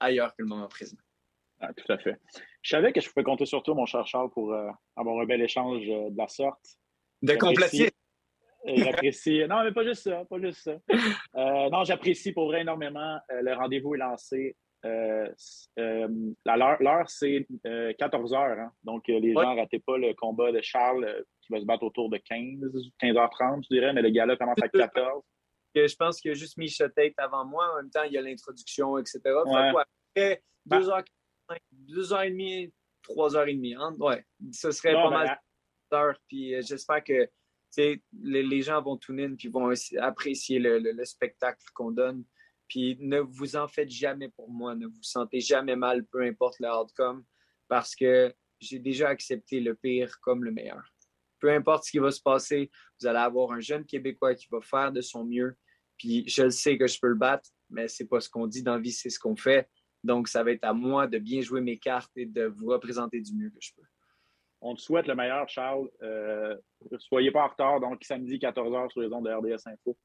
ailleurs 0.00 0.30
que 0.30 0.42
le 0.42 0.48
moment 0.48 0.68
présent. 0.68 0.96
Ah, 1.60 1.72
tout 1.72 1.90
à 1.92 1.98
fait. 1.98 2.16
Je 2.60 2.70
savais 2.70 2.92
que 2.92 3.00
je 3.00 3.08
pouvais 3.08 3.22
compter 3.22 3.46
sur 3.46 3.62
toi, 3.62 3.74
mon 3.74 3.86
cher 3.86 4.04
Charles, 4.06 4.30
pour 4.30 4.52
euh, 4.52 4.68
avoir 4.96 5.20
un 5.20 5.26
bel 5.26 5.40
échange 5.40 5.88
euh, 5.88 6.10
de 6.10 6.18
la 6.18 6.26
sorte. 6.26 6.64
De 7.22 7.34
compléter. 7.34 7.90
J'apprécie. 8.64 9.44
Non, 9.48 9.64
mais 9.64 9.72
pas 9.72 9.84
juste 9.84 10.02
ça, 10.02 10.24
pas 10.24 10.40
juste 10.40 10.62
ça. 10.62 10.76
Euh, 11.34 11.70
non, 11.70 11.82
j'apprécie 11.84 12.32
pour 12.32 12.46
vrai 12.46 12.60
énormément. 12.60 13.18
le 13.30 13.54
rendez-vous 13.54 13.94
est 13.94 13.98
lancé. 13.98 14.54
L'heure, 14.84 15.32
c'est 17.08 17.46
14 17.98 18.32
euh, 18.32 18.36
heures. 18.36 18.58
Hein. 18.58 18.72
Donc, 18.84 19.08
les 19.08 19.32
gens, 19.32 19.56
ratez 19.56 19.78
pas 19.78 19.98
le 19.98 20.14
combat 20.14 20.52
de 20.52 20.60
Charles 20.60 21.24
va 21.52 21.60
se 21.60 21.64
battre 21.64 21.84
autour 21.84 22.10
de 22.10 22.18
15, 22.18 22.60
15h30, 23.00 23.64
je 23.64 23.68
dirais, 23.74 23.92
mais 23.92 24.02
le 24.02 24.10
gars-là 24.10 24.36
commence 24.36 24.60
à 24.62 24.68
14. 24.68 25.22
Je 25.74 25.96
pense 25.96 26.20
qu'il 26.20 26.30
a 26.30 26.34
juste 26.34 26.58
mis 26.58 26.68
sa 26.68 26.88
tête 26.88 27.14
avant 27.16 27.44
moi. 27.44 27.72
En 27.72 27.76
même 27.76 27.90
temps, 27.90 28.02
il 28.02 28.12
y 28.12 28.18
a 28.18 28.22
l'introduction, 28.22 28.98
etc. 28.98 29.20
Après, 29.24 30.42
2h, 30.68 31.04
2h30, 31.88 32.72
3h30. 33.08 33.76
Hein? 33.78 33.96
Ouais, 33.98 34.24
ce 34.52 34.70
serait 34.70 34.92
pas 34.92 35.10
mal 35.10 35.40
d'heures. 35.90 36.18
Puis 36.28 36.54
j'espère 36.62 37.02
que 37.02 37.28
les, 37.76 38.02
les, 38.42 38.62
gens 38.62 38.82
vont 38.82 38.98
tout 38.98 39.14
in 39.18 39.34
puis 39.34 39.48
vont 39.48 39.72
apprécier 39.98 40.58
le 40.58 41.04
spectacle 41.04 41.64
qu'on 41.74 41.90
donne. 41.90 42.24
Puis 42.72 42.96
ne 43.00 43.20
vous 43.20 43.56
en 43.56 43.68
faites 43.68 43.90
jamais 43.90 44.30
pour 44.30 44.50
moi, 44.50 44.74
ne 44.74 44.86
vous 44.86 45.02
sentez 45.02 45.40
jamais 45.40 45.76
mal, 45.76 46.06
peu 46.06 46.22
importe 46.22 46.58
le 46.58 46.70
outcome, 46.70 47.22
parce 47.68 47.94
que 47.94 48.34
j'ai 48.60 48.78
déjà 48.78 49.10
accepté 49.10 49.60
le 49.60 49.74
pire 49.74 50.18
comme 50.22 50.42
le 50.42 50.52
meilleur. 50.52 50.82
Peu 51.42 51.50
importe 51.50 51.84
ce 51.84 51.90
qui 51.90 51.98
va 51.98 52.12
se 52.12 52.22
passer, 52.22 52.70
vous 53.00 53.06
allez 53.08 53.18
avoir 53.18 53.50
un 53.50 53.58
jeune 53.58 53.84
Québécois 53.84 54.36
qui 54.36 54.46
va 54.48 54.60
faire 54.60 54.92
de 54.92 55.00
son 55.00 55.24
mieux. 55.24 55.56
Puis 55.98 56.24
je 56.28 56.48
sais 56.48 56.78
que 56.78 56.86
je 56.86 57.00
peux 57.00 57.08
le 57.08 57.16
battre, 57.16 57.50
mais 57.68 57.88
c'est 57.88 58.06
pas 58.06 58.20
ce 58.20 58.30
qu'on 58.30 58.46
dit 58.46 58.62
dans 58.62 58.74
la 58.74 58.80
vie, 58.80 58.92
c'est 58.92 59.10
ce 59.10 59.18
qu'on 59.18 59.34
fait. 59.34 59.68
Donc, 60.04 60.28
ça 60.28 60.44
va 60.44 60.52
être 60.52 60.62
à 60.62 60.72
moi 60.72 61.08
de 61.08 61.18
bien 61.18 61.40
jouer 61.40 61.60
mes 61.60 61.78
cartes 61.78 62.12
et 62.16 62.26
de 62.26 62.44
vous 62.44 62.68
représenter 62.68 63.20
du 63.20 63.34
mieux 63.34 63.50
que 63.50 63.58
je 63.60 63.70
peux. 63.74 63.82
On 64.60 64.76
te 64.76 64.80
souhaite 64.80 65.08
le 65.08 65.16
meilleur, 65.16 65.48
Charles. 65.48 65.88
Euh, 66.02 66.56
soyez 66.98 67.32
pas 67.32 67.42
en 67.42 67.48
retard, 67.48 67.80
donc 67.80 68.04
samedi 68.04 68.38
14h 68.38 68.92
sur 68.92 69.00
les 69.00 69.12
ondes 69.12 69.26
de 69.26 69.32
RDS 69.32 69.66
Info. 69.66 69.98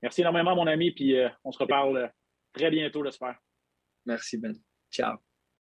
Merci 0.00 0.20
énormément, 0.20 0.54
mon 0.54 0.68
ami, 0.68 0.92
puis 0.92 1.18
euh, 1.18 1.28
on 1.42 1.50
se 1.50 1.58
reparle 1.58 2.12
très 2.52 2.70
bientôt, 2.70 3.04
j'espère. 3.04 3.36
Merci, 4.04 4.38
Ben. 4.38 4.54
Ciao. 4.92 5.16